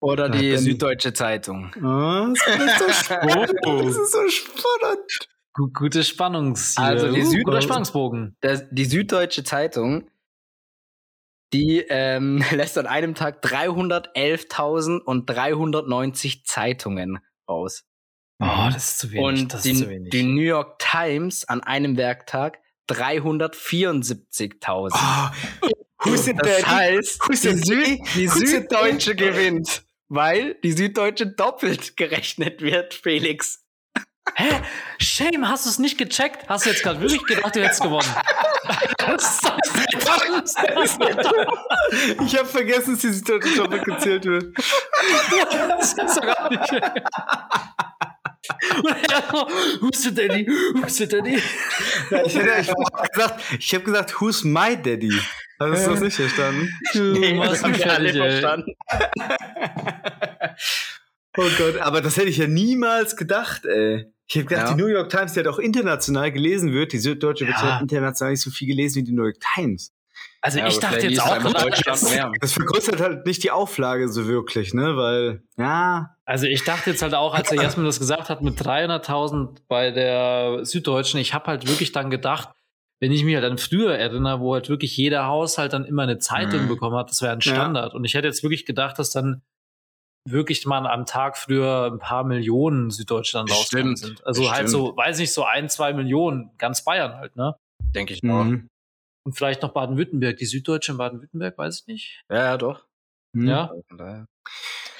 [0.00, 1.72] oder ja, die Süddeutsche Zeitung.
[1.76, 3.52] Oh, das, ist so spannend.
[3.64, 5.28] das ist so spannend.
[5.74, 6.76] Gute Spannungs.
[6.76, 8.36] Also die, Süd Spannungsbogen.
[8.42, 10.10] Der, die Süddeutsche Zeitung
[11.52, 17.84] die ähm, lässt an einem Tag 311.390 Zeitungen raus.
[18.42, 19.24] Oh, das ist zu wenig.
[19.24, 20.10] Und das die, ist zu wenig.
[20.10, 24.94] die New York Times an einem Werktag 374.000.
[24.94, 25.30] Oh,
[25.98, 26.62] who's it das daddy?
[26.62, 33.64] heißt, Who's die, Süd, die Süddeutsche gewinnt, weil die Süddeutsche doppelt gerechnet wird, Felix.
[34.34, 34.60] Hä?
[34.98, 36.48] Shame, hast du es nicht gecheckt?
[36.48, 38.06] Hast du jetzt gerade wirklich gedacht, du hättest gewonnen?
[39.16, 41.00] ist
[42.24, 44.56] Ich habe vergessen, dass die Süddeutsche doppelt gezählt wird.
[45.78, 46.70] das kannst du gar nicht.
[49.80, 50.46] Who's the daddy?
[50.74, 51.36] Who's the daddy?
[52.26, 55.12] Ich, hätte, ich hab gesagt, ich habe gesagt, who's my daddy?
[55.58, 56.68] Hast du das nicht verstanden?
[56.92, 58.72] Du machst haben mich wir alle verstanden.
[61.36, 64.06] Oh Gott, aber das hätte ich ja niemals gedacht, ey.
[64.26, 64.74] Ich hätte gedacht, Ja.
[64.74, 67.68] die New York Times, die halt auch international gelesen wird, die Süddeutsche wird Ja.
[67.68, 69.92] ja international nicht so viel gelesen wie die New York Times.
[70.42, 72.32] Also Ja, ich dachte jetzt auch Deutschland mehr.
[72.40, 77.02] Das vergrößert halt nicht die Auflage so wirklich, ne, weil, ja, Also ich dachte jetzt
[77.02, 81.46] halt auch, als der Jasmin das gesagt hat, mit 300.000 bei der Süddeutschen, ich habe
[81.46, 82.48] halt wirklich dann gedacht,
[83.00, 86.18] wenn ich mich halt an früher erinnere, wo halt wirklich jeder Haushalt dann immer eine
[86.18, 86.68] Zeitung Mhm.
[86.68, 87.54] bekommen hat, das wäre ein Ja.
[87.54, 87.94] Standard.
[87.94, 89.42] Und ich hätte jetzt wirklich gedacht, dass dann
[90.28, 94.24] wirklich mal am Tag früher ein paar Millionen Süddeutsche dann rausgekommen sind.
[94.26, 94.86] Also halt bestimmt.
[94.86, 97.54] so, weiß nicht, so ein, zwei Millionen, ganz Bayern halt, ne?
[97.94, 98.44] Denke ich auch.
[98.44, 98.68] mhm.
[99.24, 100.36] Und vielleicht noch Baden-Württemberg.
[100.38, 102.22] Die Süddeutsche in Baden-Württemberg, weiß ich nicht.
[102.30, 102.86] Ja, ja, doch.
[103.32, 103.48] Mhm.
[103.48, 103.72] Ja.
[103.98, 104.26] Ah,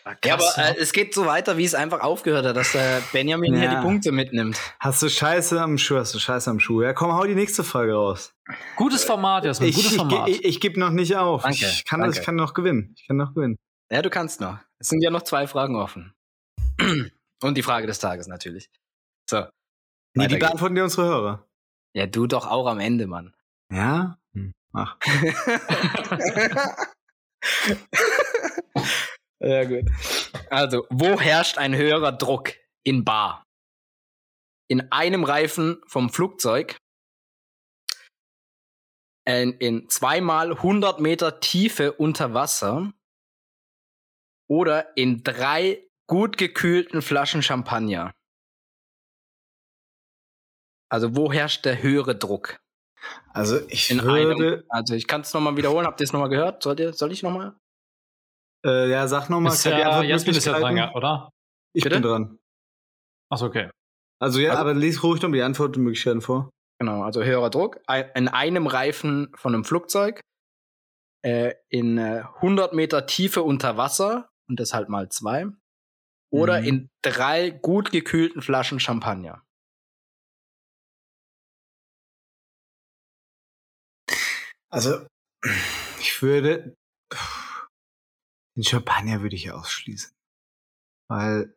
[0.05, 3.03] Ja, krass, aber äh, es geht so weiter, wie es einfach aufgehört hat, dass der
[3.13, 3.75] Benjamin hier Ja.
[3.81, 4.59] die Punkte mitnimmt.
[4.79, 6.83] Hast du Scheiße am Schuh, hast du Scheiße am Schuh.
[6.83, 8.33] Ja, komm, hau die nächste Frage raus.
[8.77, 10.29] Gutes Format, Jasmin, Ich, gutes ich, Format.
[10.29, 11.43] ich, ich gebe noch nicht auf.
[11.43, 12.19] Danke, ich, kann, danke.
[12.19, 12.95] ich kann noch gewinnen.
[12.97, 13.57] Ich kann noch gewinnen.
[13.91, 14.59] Ja, du kannst noch.
[14.79, 16.15] Es sind ja noch zwei Fragen offen.
[17.43, 18.71] Und die Frage des Tages natürlich.
[19.29, 19.45] So.
[20.15, 21.47] Nee, die beantworten dir unsere Hörer.
[21.95, 23.35] Ja, du doch auch am Ende, Mann.
[23.71, 24.19] Ja?
[24.35, 24.53] Hm.
[24.73, 24.97] Ach.
[29.41, 29.85] ja, gut.
[30.51, 32.53] Also, wo herrscht ein höherer Druck
[32.85, 33.45] in Bar?
[34.69, 36.77] In einem Reifen vom Flugzeug,
[39.25, 42.93] in, in zweimal 100 Meter Tiefe unter Wasser
[44.49, 48.13] oder in drei gut gekühlten Flaschen Champagner.
[50.89, 52.61] Also, wo herrscht der höhere Druck?
[53.33, 54.31] Also ich In würde.
[54.53, 55.87] einem, also ich kann es nochmal wiederholen.
[55.87, 56.63] Habt ihr es nochmal gehört?
[56.63, 57.55] Sollt ihr, soll ich nochmal?
[58.65, 59.53] Äh, ja, sag nochmal.
[59.53, 61.31] ist ja, Jasmin ist ja dran, oder?
[61.75, 61.97] Ich Bitte?
[61.97, 62.39] bin dran.
[63.31, 63.71] Achso, okay.
[64.21, 66.51] Also ja, Also- aber lies ruhig noch die Antwortmöglichkeiten vor.
[66.79, 67.79] Genau, also höherer Druck.
[68.15, 70.21] In einem Reifen von einem Flugzeug,
[71.23, 75.47] äh, in äh, 100 Meter Tiefe unter Wasser und das halt mal zwei.
[76.33, 76.67] Oder Mhm.
[76.67, 79.43] in drei gut gekühlten Flaschen Champagner.
[84.71, 85.07] Also
[85.99, 86.75] ich würde.
[88.57, 90.13] Den Champagner würde ich ausschließen.
[91.09, 91.57] Weil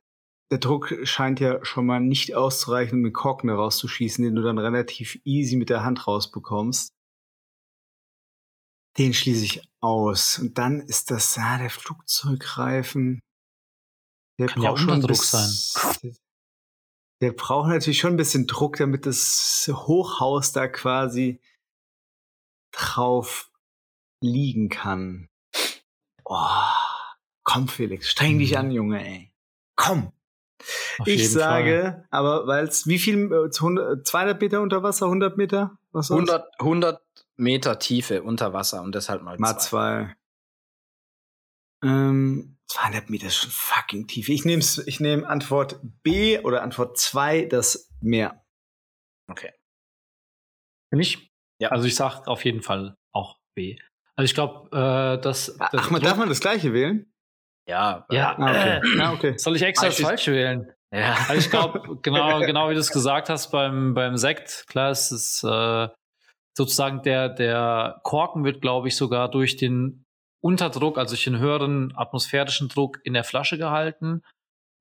[0.52, 4.58] der Druck scheint ja schon mal nicht auszureichen, um den Korken rauszuschießen, den du dann
[4.58, 6.92] relativ easy mit der Hand rausbekommst.
[8.98, 10.38] Den schließe ich aus.
[10.40, 13.20] Und dann ist das, ah, der Flugzeugreifen.
[14.40, 16.18] Der Kann ja braucht schon ein Unterdruck bisschen-
[17.22, 21.42] Der braucht natürlich schon ein bisschen Druck, damit das Hochhaus da quasi
[22.74, 23.50] drauf
[24.22, 25.30] liegen kann.
[26.26, 26.38] Oh,
[27.44, 28.58] komm, Felix, streng dich Mhm.
[28.58, 29.34] an, Junge, ey.
[29.76, 30.12] Komm.
[31.00, 32.08] Auf ich sage, Fall.
[32.12, 35.78] aber weil es, wie viel, äh, 100, 200 Meter unter Wasser, 100 Meter?
[35.92, 36.18] Was war's?
[36.20, 37.02] 100, 100
[37.36, 40.16] Meter Tiefe unter Wasser und das halt mal, Mal zwei.
[41.82, 41.90] zwei.
[41.90, 44.30] Ähm, 200 Meter ist schon fucking tief.
[44.30, 48.46] Ich nehme ich nehm Antwort B oder Antwort 2, das Meer.
[49.28, 49.52] Okay.
[50.90, 51.33] Für mich?
[51.64, 51.70] Ja.
[51.70, 53.78] Also ich sag auf jeden Fall auch B.
[54.16, 55.56] Also ich glaube, äh, dass.
[55.60, 57.12] Ach, das man, Druck- darf man das gleiche wählen?
[57.68, 58.06] Ja.
[58.12, 58.98] Ja, Ah, okay.
[58.98, 59.38] äh, Ah, okay.
[59.38, 60.72] soll ich extra das Falsch ist- falsch wählen?
[60.94, 61.14] Ja.
[61.28, 65.12] Also ich glaube, genau, genau wie du es gesagt hast beim, beim Sekt, klar, es
[65.12, 65.88] ist äh,
[66.56, 70.06] sozusagen der, der Korken wird, glaube ich, sogar durch den
[70.44, 74.22] Unterdruck, also durch den höheren atmosphärischen Druck in der Flasche gehalten.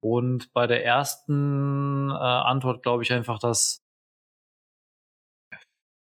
[0.05, 3.79] Und bei der ersten äh, Antwort glaube ich einfach, dass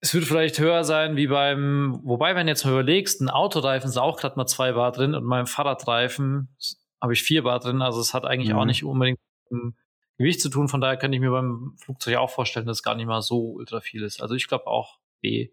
[0.04, 3.90] es wird vielleicht höher sein wie beim, wobei, wenn du jetzt mal überlegst, ein Autoreifen
[3.90, 6.54] ist auch gerade mal zwei Bar drin und beim Fahrradreifen
[7.02, 8.56] habe ich vier Bar drin, also es hat eigentlich Mhm.
[8.60, 9.78] auch nicht unbedingt mit dem
[10.18, 12.96] Gewicht zu tun, von daher kann ich mir beim Flugzeug auch vorstellen, dass es gar
[12.96, 14.22] nicht mal so ultra viel ist.
[14.22, 15.52] Also ich glaube auch B,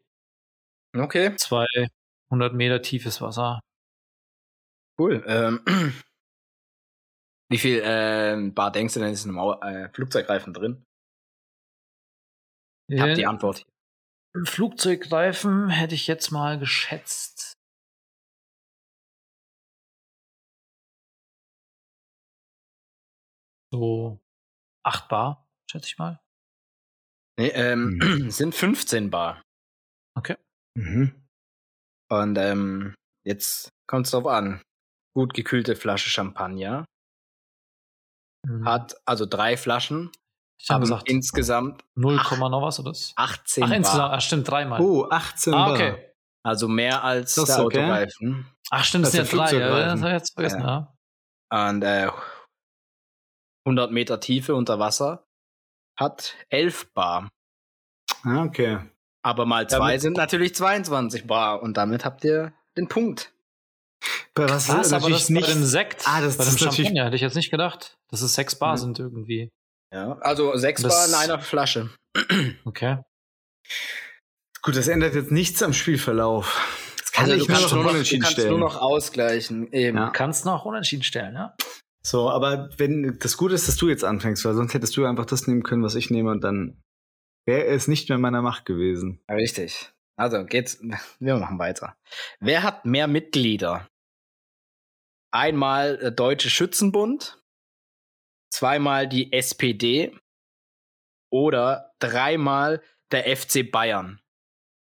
[0.96, 3.60] Okay, 200 Meter tiefes Wasser.
[4.98, 5.22] cool.
[5.26, 5.60] Ähm,
[7.50, 10.84] wie viel ähm, Bar denkst du denn ist in einem Au äh, Flugzeugreifen drin?
[12.88, 13.64] Ich hab die Antwort.
[14.44, 17.54] Flugzeugreifen hätte ich jetzt mal geschätzt.
[23.72, 24.20] So
[24.84, 26.20] 8 Bar, schätze ich mal.
[27.38, 28.30] Nee, ähm, hm.
[28.30, 29.42] sind 15 Bar.
[30.16, 30.36] Okay.
[30.76, 31.26] Mhm.
[32.10, 34.62] Und ähm, jetzt kommt es drauf an.
[35.14, 36.84] Gut gekühlte Flasche Champagner.
[38.46, 38.64] Mhm.
[38.64, 40.10] Hat also drei Flaschen,
[40.62, 42.90] ich habe gesagt, insgesamt 0, noch was oder?
[42.90, 43.76] 18 Ach, Bar.
[43.76, 44.80] insgesamt, ach, stimmt, dreimal.
[44.80, 45.90] Oh, 18 ah, okay.
[45.92, 46.00] Bar.
[46.42, 47.78] Also mehr als das der okay.
[47.78, 48.46] Autoreifen.
[48.70, 49.58] Ach, stimmt, das, das sind ja drei.
[49.58, 50.94] Ja, das habe ich jetzt vergessen, ja.
[51.52, 51.68] ja.
[51.68, 52.10] Und äh,
[53.66, 55.26] 100 Meter Tiefe unter Wasser
[55.98, 57.30] hat 11 Bar.
[58.22, 58.80] Ah, okay.
[59.22, 63.32] Aber mal zwei damit sind natürlich 22 Bar und damit habt ihr den Punkt.
[64.34, 67.04] Bei was Krass, ist aber das nicht bei dem Sekt, ah, das, bei dem Champagner
[67.04, 68.78] hätte ich jetzt nicht gedacht, dass es sechs Bar mhm.
[68.78, 69.50] sind irgendwie.
[69.92, 71.90] Ja, also sechs das, Bar in einer Flasche.
[72.64, 72.98] Okay.
[74.62, 76.68] Gut, das ändert jetzt nichts am Spielverlauf.
[76.98, 79.72] Das kann also, du kannst, nur noch, du kannst nur noch ausgleichen.
[79.72, 79.96] Eben.
[79.96, 80.10] Ja.
[80.10, 81.54] Kannst noch unentschieden stellen, ja.
[82.02, 85.26] So, aber wenn das Gute ist, dass du jetzt anfängst, weil sonst hättest du einfach
[85.26, 86.82] das nehmen können, was ich nehme und dann
[87.46, 89.20] wäre es nicht mehr in meiner Macht gewesen.
[89.30, 89.90] Richtig.
[90.16, 90.80] Also geht's,
[91.18, 91.96] wir machen weiter.
[92.40, 93.86] Wer hat mehr Mitglieder?
[95.32, 97.39] Einmal der Deutsche Schützenbund,
[98.52, 100.16] zweimal die SPD
[101.32, 102.82] oder dreimal
[103.12, 104.20] der FC Bayern.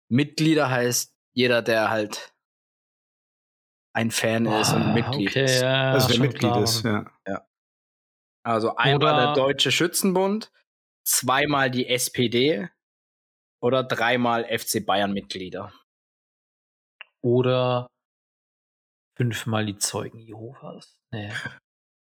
[0.09, 2.33] Mitglieder heißt jeder, der halt
[3.93, 5.61] ein Fan ah, ist und Mitglied okay, ist.
[5.61, 6.63] Ja, also der Mitglied klar.
[6.63, 7.11] ist, ja.
[7.27, 7.47] ja.
[8.43, 10.51] Also einmal oder der Deutsche Schützenbund,
[11.05, 12.69] zweimal die SPD
[13.61, 15.73] oder dreimal FC Bayern Mitglieder.
[17.21, 17.87] Oder
[19.15, 20.97] fünfmal die Zeugen Jehovas.
[21.11, 21.31] Nee.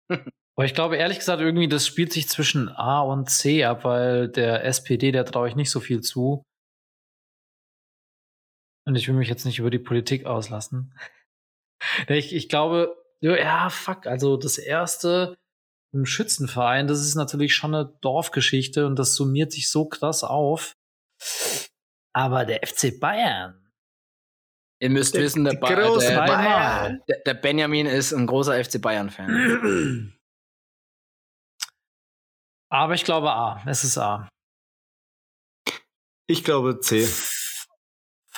[0.59, 4.28] Aber ich glaube, ehrlich gesagt, irgendwie, das spielt sich zwischen A und C ab, weil
[4.28, 6.42] der SPD, der traue ich nicht so viel zu.
[8.84, 10.92] Und ich will mich jetzt nicht über die Politik auslassen.
[12.09, 15.36] Ich, ich glaube, ja, fuck, also das erste
[15.94, 20.72] im Schützenverein, das ist natürlich schon eine Dorfgeschichte und das summiert sich so krass auf.
[22.12, 23.70] Aber der FC Bayern.
[24.80, 27.00] Ihr müsst der, wissen, der, ba der, Bayern.
[27.09, 30.14] Der, der, Benjamin ist ein großer FC Bayern-Fan.
[32.71, 33.62] Aber ich glaube A.
[33.66, 34.29] Es ist A.
[36.27, 37.09] Ich glaube C.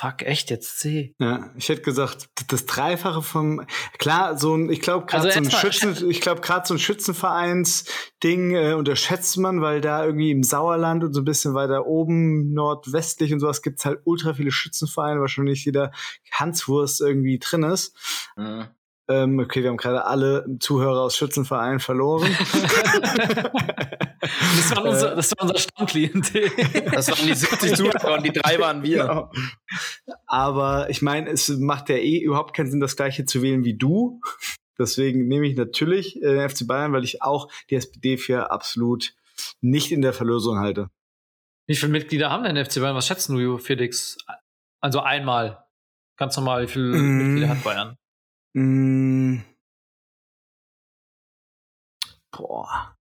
[0.01, 1.13] Fuck, echt jetzt C?
[1.19, 3.63] Ja, ich hätte gesagt, das Dreifache vom
[3.99, 6.79] klar, so ein, ich glaube gerade also so ein Schützen, ich glaube gerade so ein
[6.79, 12.51] Schützenvereins-Ding äh, unterschätzt man, weil da irgendwie im Sauerland und so ein bisschen weiter oben
[12.51, 15.91] nordwestlich und sowas gibt's halt ultra viele Schützenvereine, wahrscheinlich jeder
[16.31, 17.95] Hanswurst irgendwie drin ist.
[18.35, 18.69] Mhm.
[19.07, 22.27] Ähm, okay, wir haben gerade alle Zuhörer aus Schützenvereinen verloren.
[24.21, 26.51] das, war unser, das war unser Stammklientel.
[26.91, 29.03] Das waren die 70 Zuhörer und die drei waren wir.
[29.03, 29.31] Genau.
[30.27, 33.77] Aber ich meine, es macht ja eh überhaupt keinen Sinn, das gleiche zu wählen wie
[33.77, 34.21] du.
[34.77, 39.13] Deswegen nehme ich natürlich äh, den FC Bayern, weil ich auch die SPD für absolut
[39.61, 40.89] nicht in der Verlosung halte.
[41.67, 42.95] Wie viele Mitglieder haben denn FC Bayern?
[42.95, 44.17] Was schätzen du, Felix?
[44.81, 45.65] Also einmal.
[46.17, 47.17] Ganz normal, wie viele mm.
[47.17, 47.97] Mitglieder hat Bayern?
[48.53, 49.39] Mm.
[52.31, 52.95] Boah.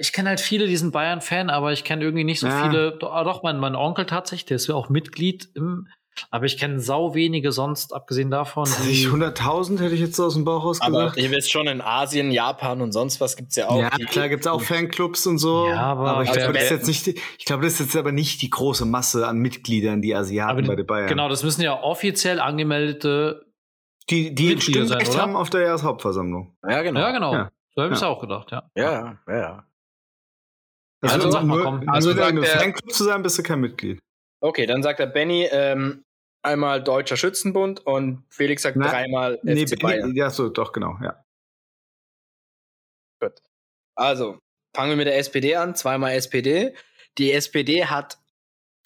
[0.00, 2.64] Ich kenne halt viele, die sind Bayern-Fan, aber ich kenne irgendwie nicht so ja.
[2.64, 2.98] viele.
[2.98, 5.88] Doch, doch mein, mein Onkel tatsächlich, der ist ja auch Mitglied im
[6.30, 8.66] aber ich kenne sau wenige sonst, abgesehen davon.
[8.66, 11.12] 100.000 hätte ich jetzt so aus dem Bauch raus gesagt.
[11.12, 13.80] Aber ihr wisst schon, in Asien, Japan und sonst was gibt es ja auch.
[13.80, 15.68] Ja, klar gibt es auch Fanclubs und so.
[15.68, 18.12] Ja, aber, aber ich glaube, das ist jetzt nicht, ich glaube, das ist jetzt aber
[18.12, 21.08] nicht die große Masse an Mitgliedern, die Asiaten bei den Bayern.
[21.08, 23.46] Genau, das müssen ja offiziell angemeldete
[24.10, 26.56] die, die ein Stimmrecht haben auf der Jahreshauptversammlung.
[26.68, 27.00] Ja, genau.
[27.00, 27.32] Ja, genau.
[27.32, 27.50] Ja.
[27.74, 28.08] So habe ich es ja.
[28.08, 28.64] auch gedacht, ja.
[28.74, 29.64] Ja, ja, ja.
[31.02, 31.88] Also, also sag mal, komm.
[31.88, 33.98] Also, nur, also Fanclub zu sein, bist du kein Mitglied.
[34.40, 36.04] Okay, dann sagt der Benny, ähm,
[36.42, 40.14] einmal Deutscher Schützenbund und Felix sagt Na, dreimal nee, FC Bayern.
[40.14, 41.24] Ja, so, doch, genau, ja.
[43.20, 43.34] Gut.
[43.96, 44.38] Also,
[44.74, 46.74] fangen wir mit der SPD an, zweimal SPD.
[47.18, 48.18] Die SPD hat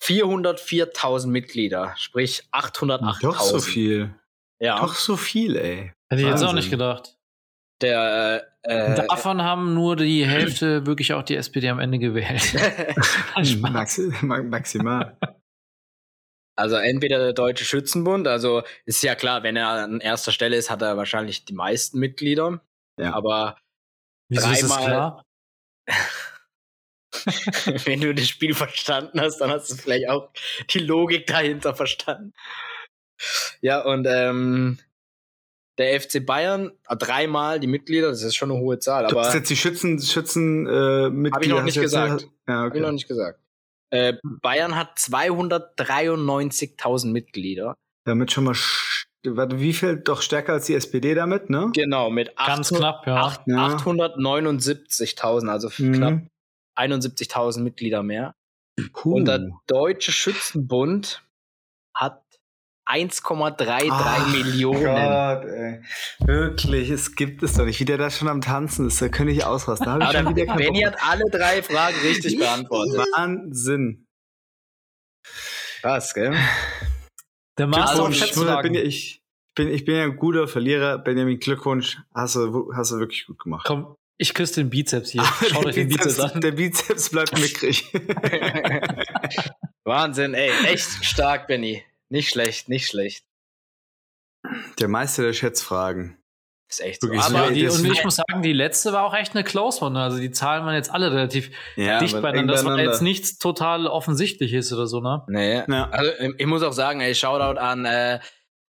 [0.03, 3.23] 404.000 Mitglieder, sprich 808.000.
[3.23, 4.15] Doch so viel.
[4.61, 4.81] Ja.
[4.81, 5.93] Doch so viel, ey.
[6.09, 7.17] Hätte ich jetzt auch nicht gedacht.
[7.81, 12.55] Der, äh, Davon haben nur die Hälfte wirklich auch die SPD am Ende gewählt.
[13.61, 15.19] Max, maximal.
[16.57, 20.71] Also entweder der Deutsche Schützenbund, also ist ja klar, wenn er an erster Stelle ist,
[20.71, 22.61] hat er wahrscheinlich die meisten Mitglieder.
[22.99, 23.13] Ja.
[23.13, 23.59] Aber
[24.29, 25.25] Wieso dreimal, ist das klar?
[27.87, 30.31] wenn du das Spiel verstanden hast, dann hast du vielleicht auch
[30.71, 32.33] die Logik dahinter verstanden.
[33.61, 34.79] Ja, und ähm,
[35.79, 39.05] der FC Bayern hat dreimal die Mitglieder, das ist schon eine hohe Zahl.
[39.07, 41.35] Aber das jetzt die Schützen, Schützen äh, Mitglieder.
[41.35, 42.29] Habe ich noch nicht gesagt.
[42.47, 42.67] Ja, okay.
[42.67, 43.41] Habe ich noch nicht gesagt.
[43.91, 47.75] Äh, Bayern hat 293.000 Mitglieder.
[48.07, 48.55] Damit schon mal
[49.27, 49.97] warte, wie viel?
[49.97, 51.71] Doch stärker als die SPD damit, ne?
[51.75, 53.17] Genau, mit Ganz 800 knapp, ja.
[53.17, 53.67] acht- Ja.
[53.69, 55.93] 879.000, also Mhm.
[55.93, 56.21] knapp
[56.77, 58.35] 71.000 Mitglieder mehr.
[58.93, 59.15] Puh.
[59.15, 61.23] Und der Deutsche Schützenbund
[62.87, 64.85] 1,33 Ach Millionen.
[64.85, 65.81] Gott, ey.
[66.21, 67.81] Wirklich, es gibt es doch nicht.
[67.81, 69.87] Wie der da schon am Tanzen ist, da könnte ich ausrasten.
[69.87, 72.99] Da habe ich Aber Benny hat alle drei Fragen richtig beantwortet.
[73.17, 74.07] Wahnsinn.
[75.81, 76.35] Krass, gell?
[77.59, 79.23] Der Master Also, ich, bin, ja- ich,
[79.55, 80.99] bin, ich bin ja ein guter Verlierer.
[80.99, 81.99] Benjamin, Glückwunsch.
[82.15, 83.65] Hast du, hast du wirklich gut gemacht.
[83.67, 85.25] Komm, ich küsse den Bizeps hier.
[85.51, 86.41] Schaut euch den Bizeps an.
[86.41, 87.91] Der Bizeps bleibt mickrig.
[89.85, 90.51] Wahnsinn, ey.
[90.67, 91.83] Echt stark, Benny.
[92.15, 93.25] Nicht schlecht, nicht schlecht.
[94.79, 96.17] der Meister der Schätzfragen.
[96.71, 97.09] Ist echt so.
[97.13, 100.01] Aber die, und ich muss sagen, die letzte war auch echt eine Close One.
[100.01, 102.55] Also die Zahlen waren jetzt alle relativ Ja, dicht beieinander.
[102.55, 105.25] Das war jetzt nichts total offensichtliches oder so, ne?
[105.27, 105.65] Nee.
[105.67, 105.91] Ja.
[105.91, 108.21] Also ähm, ich muss auch sagen, ey, Shoutout an äh,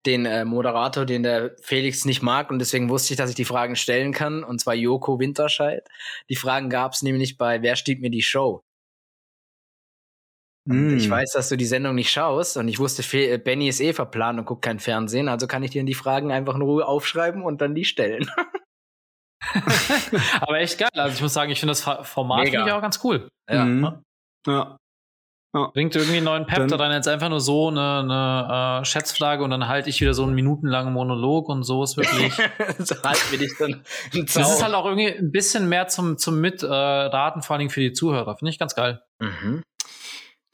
[0.06, 3.44] den äh, Moderator, den der Felix nicht mag und deswegen wusste ich, dass ich die
[3.44, 5.86] Fragen stellen kann, und zwar Joko Winterscheid.
[6.30, 8.64] Die Fragen gab es nämlich bei Wer steht mir die Show?
[10.66, 10.96] Mm.
[10.96, 13.92] Ich weiß, dass du die Sendung nicht schaust und ich wusste, äh, Benny ist eh
[13.92, 17.42] verplant und guckt kein Fernsehen, also kann ich dir die Fragen einfach in Ruhe aufschreiben
[17.42, 18.30] und dann die stellen.
[20.40, 20.88] Aber echt geil.
[20.94, 23.28] Also ich muss sagen, ich finde das Format finde ich auch ganz cool.
[23.48, 23.64] Ja.
[23.64, 24.02] Mhm.
[24.46, 24.76] ja.
[25.72, 26.92] Bringt irgendwie einen neuen Pep Dann- da rein.
[26.92, 30.34] Jetzt einfach nur so eine, eine äh, Schätzfrage und dann halte ich wieder so einen
[30.34, 32.34] minutenlangen Monolog und so ist wirklich.
[32.78, 32.94] so
[33.30, 37.54] wir dich dann Das ist halt auch irgendwie ein bisschen mehr zum, zum Mitraten, vor
[37.54, 38.36] allen Dingen für die Zuhörer.
[38.36, 39.02] Finde ich ganz geil.
[39.20, 39.62] mhm.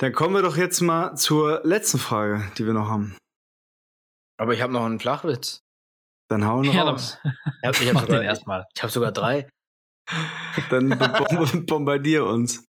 [0.02, 3.16] Dann kommen wir doch jetzt mal zur letzten Frage, die wir noch haben.
[4.36, 5.60] Aber ich habe noch einen Flachwitz.
[6.28, 7.18] Dann hauen wir Ja, raus.
[7.22, 7.32] dann
[7.72, 8.66] Ich habe hab sogar, erstmal.
[8.74, 9.48] ich hab sogar drei.
[10.70, 12.64] Dann bom- bombardier uns.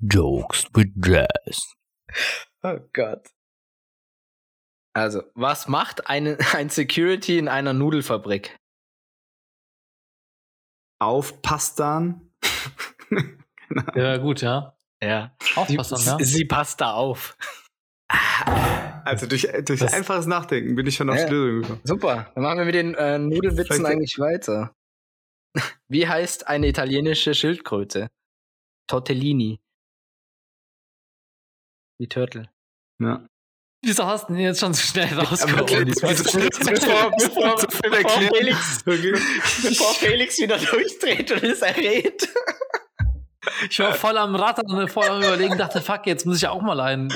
[0.00, 1.74] Jokes with Jazz.
[2.62, 3.28] Oh Gott.
[4.94, 8.56] Also, was macht eine, ein Security in einer Nudelfabrik?
[11.00, 12.32] Aufpasst dann.
[13.96, 14.75] Ja, gut, ja.
[15.02, 15.36] Ja.
[15.54, 16.18] Aufpassen, sie, ja.
[16.20, 17.36] sie passt da auf.
[19.04, 21.26] Also durch, durch Das- einfaches Nachdenken bin ich schon auf Ja.
[21.26, 21.80] die Lösung gekommen.
[21.84, 22.30] Super.
[22.34, 24.72] Dann machen wir mit den äh, Nudelwitzen eigentlich weiter.
[25.88, 28.08] Wie heißt eine italienische Schildkröte?
[28.88, 29.58] Tortellini.
[31.98, 32.50] Wie Turtle.
[33.02, 33.26] Ja.
[33.84, 35.66] Wieso hast du denn jetzt schon so schnell rausgeholt?
[35.66, 36.08] bevor-.
[38.34, 38.82] Felix-.
[38.84, 42.28] Bevor Felix wieder durchdreht und es errät.
[43.70, 46.62] Ich war voll am Rattern und voll am Überlegen, dachte, fuck, jetzt muss ich auch
[46.62, 47.12] mal einen.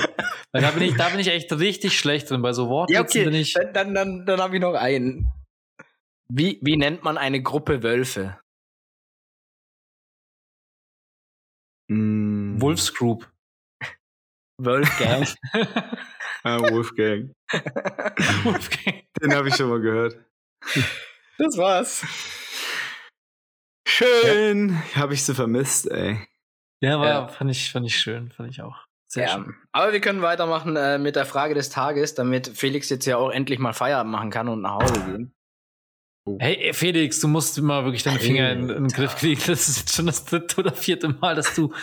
[0.51, 2.41] Weil da bin ich, da bin ich echt richtig schlecht drin.
[2.41, 3.23] Bei so Wortwitzen Ja, okay.
[3.25, 3.53] bin ich.
[3.53, 5.31] Dann, dann, dann, dann habe ich noch einen.
[6.29, 8.39] Wie, wie nennt man eine Gruppe Wölfe?
[11.89, 12.61] Mm.
[12.61, 13.29] Wolfs Group.
[14.57, 15.27] Wolfgang.
[16.43, 17.31] Ah, Wolfgang.
[18.43, 19.03] Wolfgang.
[19.21, 20.17] Den habe ich schon mal gehört.
[21.37, 22.03] das war's.
[24.23, 24.81] Schön.
[24.95, 26.17] Habe ich sie vermisst, ey.
[26.81, 27.27] Ja, war, Ja.
[27.27, 28.77] fand ich, fand ich schön, fand ich auch.
[29.07, 29.33] Sehr Ja.
[29.33, 29.53] schön.
[29.71, 33.29] Aber wir können weitermachen äh, mit der Frage des Tages, damit Felix jetzt ja auch
[33.29, 35.33] endlich mal Feierabend machen kann und nach Hause gehen.
[36.39, 39.41] Hey, Felix, du musst immer wirklich deine Finger in, in den Griff kriegen.
[39.47, 41.73] Das ist jetzt schon das dritte oder vierte Mal, dass du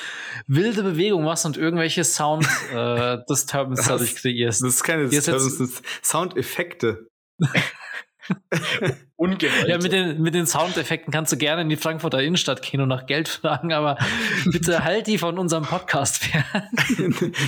[0.47, 4.62] wilde Bewegungen machst und irgendwelche Sound äh, Disturbance Das- dadurch kreierst.
[4.62, 7.09] Das ist keine Disturbance, das sind Soundeffekte.
[9.19, 9.66] Ungewollt.
[9.66, 12.89] Ja, mit den, mit den Soundeffekten kannst du gerne in die Frankfurter Innenstadt gehen und
[12.89, 13.99] nach Geld fragen, aber
[14.53, 16.45] bitte halt die von unserem Podcast fern.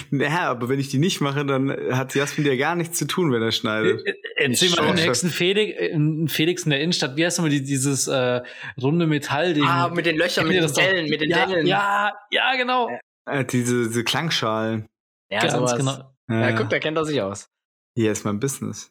[0.10, 3.30] naja, aber wenn ich die nicht mache, dann hat Jasmin ja gar nichts zu tun,
[3.30, 4.02] wenn er schneidet.
[4.34, 7.16] Erzähl mal den nächsten Felix, äh, Felix in der Innenstadt.
[7.16, 8.40] Wie heißt nochmal die, dieses äh,
[8.82, 9.62] runde Metallding?
[9.62, 10.72] ah, mit den Löchern, mit den?
[10.72, 11.66] Dellen, mit den ja, Dellen.
[11.68, 12.90] ja, ja, genau.
[13.26, 14.88] Äh, diese, diese Klangschalen.
[15.30, 15.76] ja Ganz sowas.
[15.76, 16.14] genau.
[16.28, 17.48] Ja, guck, da kennt er sich aus.
[17.94, 18.90] Hier ist mein Business.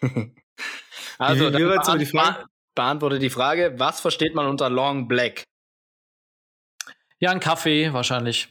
[1.18, 2.46] Also, Wie- wie die Frage?
[2.74, 5.44] beantworte die Frage, was versteht man unter Long Black?
[7.18, 8.48] Ja, ein Kaffee wahrscheinlich.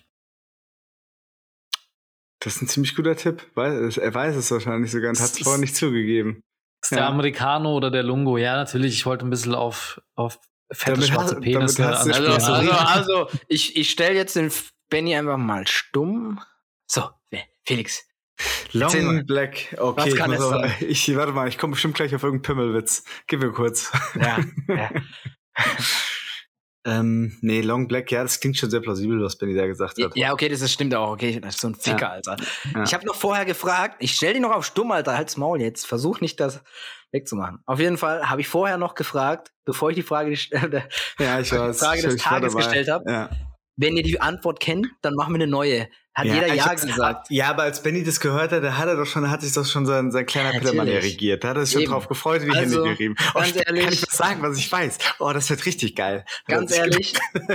[2.39, 3.49] Das ist ein ziemlich guter Tipp.
[3.55, 6.41] Weiß, er weiß es wahrscheinlich sogar und hat es vorher nicht zugegeben.
[6.83, 7.07] Ist der Ja.
[7.07, 8.37] Americano oder der Lungo?
[8.37, 8.93] Ja, natürlich.
[8.93, 10.39] Ich wollte ein bisschen auf, auf
[10.71, 12.31] fette Damit schwarze hast- Penisse damit hast du anspielen.
[12.31, 12.77] Also, Ja.
[12.85, 14.51] also, also ich, ich stelle jetzt den
[14.89, 16.41] Benny einfach mal stumm.
[16.87, 17.09] So,
[17.65, 18.07] Felix.
[18.71, 19.75] Long Black.
[19.77, 20.73] Okay, Was ich, kann es sein?
[20.87, 23.03] ich warte mal, ich komme bestimmt gleich auf irgendeinen Pimmelwitz.
[23.27, 23.91] Gib mir kurz.
[24.19, 24.89] Ja, ja.
[26.85, 30.15] ähm, nee, Long Black, ja, das klingt schon sehr plausibel, was Benny da gesagt hat.
[30.15, 31.11] ja, okay, das ist, stimmt auch.
[31.11, 32.09] Okay, das ist so ein Ficker, Ja.
[32.09, 32.35] Alter.
[32.73, 32.83] Ja.
[32.83, 35.87] Ich habe noch vorher gefragt, ich stell dich noch auf stumm, Alter, halt's Maul jetzt.
[35.87, 36.61] Versuch nicht, das
[37.11, 37.59] wegzumachen.
[37.65, 40.37] Auf jeden Fall habe ich vorher noch gefragt, bevor ich die Frage, die,
[41.23, 41.79] Ja, ich weiß.
[41.79, 43.09] Frage des Tages gestellt habe.
[43.09, 43.29] Ja.
[43.77, 45.87] Wenn ihr die Antwort kennt, dann machen wir eine neue.
[46.15, 47.29] Hat ja, jeder Ja gesagt.
[47.29, 49.69] Ja, aber als Benny das gehört hat, da hat er doch schon, hat sich das
[49.69, 51.43] schon sein, sein kleiner ja, Petermann erregiert.
[51.43, 53.15] Da hat er sich schon drauf gefreut die also, Hände gerieben.
[53.33, 54.97] Oh, ganz ehrlich, kann ich was sagen, was ich weiß?
[55.19, 56.23] Oh, das wird richtig geil.
[56.47, 57.13] Ganz ehrlich,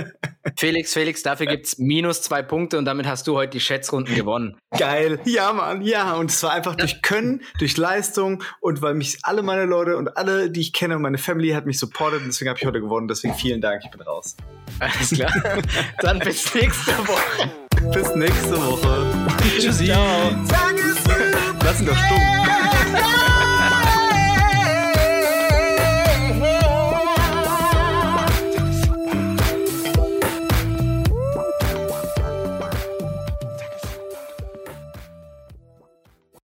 [0.57, 4.57] Felix, Felix, dafür gibt's minus zwei Punkte und damit hast du heute die Schätzrunden gewonnen.
[4.77, 5.19] Geil.
[5.25, 6.13] Ja, Mann, ja.
[6.13, 10.17] Und es war einfach durch Können, durch Leistung und weil mich alle meine Leute und
[10.17, 12.79] alle, die ich kenne und meine Family hat mich supportet und deswegen habe ich heute
[12.79, 13.07] gewonnen.
[13.07, 14.35] Deswegen vielen Dank, ich bin raus.
[14.79, 15.31] Alles klar.
[15.99, 17.51] Dann bis nächste Woche.
[17.93, 19.05] Bis nächste Woche.
[19.59, 19.85] Tschüssi.
[19.85, 20.31] Ciao.
[21.63, 22.17] Lass ihn doch stumm.